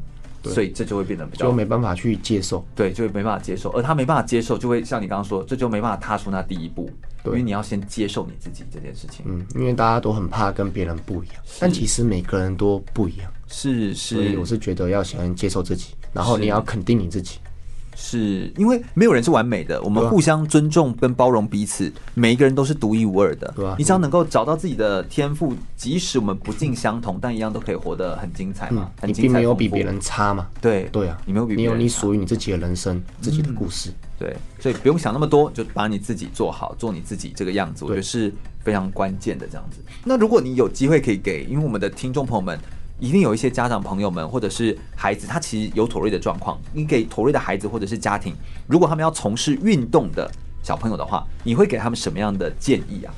[0.44, 6.88] 所以这就会变得比较就没办法去接受，对，就会没办法接受，而他没办法接受，就会像你刚刚说，这就没办法踏出那第一步，
[7.26, 9.24] 因为你要先接受你自己这件事情。
[9.28, 17.38] 嗯，因为大家都很怕跟别人不一样，但其实每个人都不一样，是是，所以我是觉得要先接受自己，然后你要肯定你自己。
[18.02, 23.52] 是因为没有人是完美的，我们互相尊重跟包容彼此，每一个人都是独一无二的。
[23.54, 28.90] 对啊，你只要能够找到自己的天赋，即使我们不尽相同，但一样都可以活得很精彩嘛。
[29.04, 30.48] 你并没有比别人差嘛？
[30.60, 33.90] 对对啊，你没有比别人差，你有你属于你自己的人生，自己的故事。
[34.18, 38.34] 对，所以不用想那么多，就把你自己做好，做你自己这个样子，我觉得是
[38.64, 39.78] 非常关键的这样子。
[40.04, 42.58] 那如果你有机会可以给，因为我们的听众朋友们。
[43.02, 46.56] 一定有一些家长朋友们，或者是孩子，他其实有妥瑞的状况。
[46.72, 48.32] 你给妥瑞的孩子或者是家庭，
[48.68, 50.30] 如果他们要从事运动的
[50.62, 53.12] 小朋友的话，你会给他们什么样的建议啊？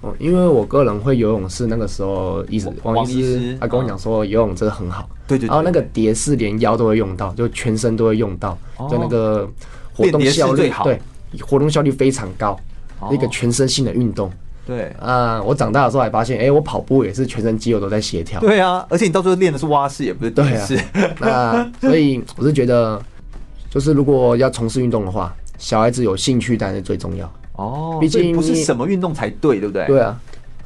[0.00, 5.06] 哦，因为我个人会游泳，是那个时候医师王医师他跟我讲说游泳真的很好。
[5.26, 5.46] 对对。
[5.46, 8.56] 然后那个蝶式连腰都会用到，就全身都会用到，
[8.88, 9.46] 就那个
[9.92, 10.98] 活动效率对，
[11.42, 12.58] 活动效率非常高，
[13.10, 14.32] 一个全身性的运动。
[14.66, 18.40] 对啊，我长大的时候还发现，哎、欸，我跑步也是全身肌肉都在协调。
[18.40, 20.76] 对啊，而且你到最后练的是蛙式，也不是对式。
[21.20, 23.00] 那、啊、所以我是觉得，
[23.70, 27.32] 就是如果要从事运动的话，小孩子有兴趣当然是最重要。
[27.52, 29.86] 哦，毕竟不是什么运动才对，对不对？
[29.86, 30.20] 对啊，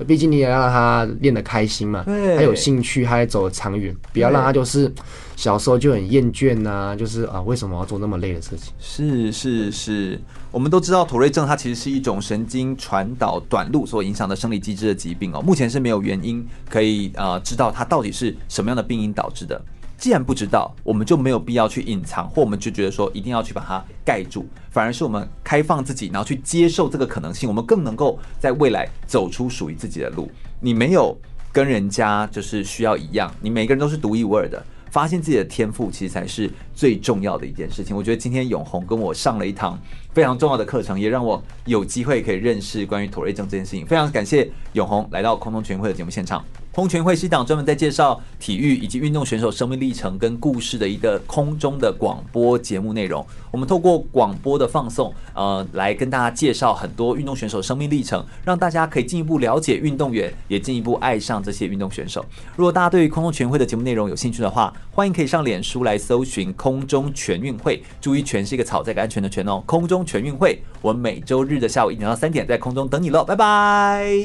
[0.06, 4.90] 毕竟你也要让他练得开心嘛，对，他有兴趣，他也走得长远，不要让他就是
[5.36, 8.72] 小时候就很厌倦呐、啊，就是啊，为什么要做那么累的事情？
[8.78, 10.18] 是是是。
[10.52, 15.40] 我们都知道妥瑞症，它其实是一种神经传导短路所影响的生理机制的疾病哦。
[15.40, 19.60] 目前是没有原因可以呃知道它到底是什么样的病因导致的。
[19.96, 24.44] 既然不知道，我们就没有必要去隐藏，或我们就觉得说一定要去把它盖住。
[24.70, 30.28] 反而是我们开放自己，然后去接受这个可能性，我们更能够在未来走出属于自己的路。
[30.58, 31.16] 你没有
[31.52, 34.60] 跟人家就是需要一样，你每个人都是独一无二的。
[34.90, 37.96] 发现自己的天赋，其实才是最重要的一件事情。
[37.96, 39.78] 我觉得今天永红跟我上了一堂
[40.12, 43.86] 非常重要的课程，也让我有机会可以认识关于妥瑞症这件事情。
[43.86, 46.44] 非常感谢永红来到空中全运会的节目现场。
[46.80, 53.22] 空全会是一档专门在介绍体育以及运动选手生命历程跟故事的一个空中的广播节目内容。
[53.50, 62.24] 我们透过广播的放送，呃，来跟大家介绍很多运动选手生命历程，让大家可以进一步了解运动员，也进一步爱上这些运动选手。
[62.56, 69.62] 如果大家对于空中全会的节目内容有兴趣的话，欢迎可以上脸书来搜寻“空中全运会”，注意“全”是一个草，这个安全的“全”哦。
[69.66, 74.24] 空中全运会，我们每周日的下午一点到三点在空中等你喽，拜拜，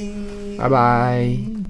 [0.57, 1.55] 拜拜。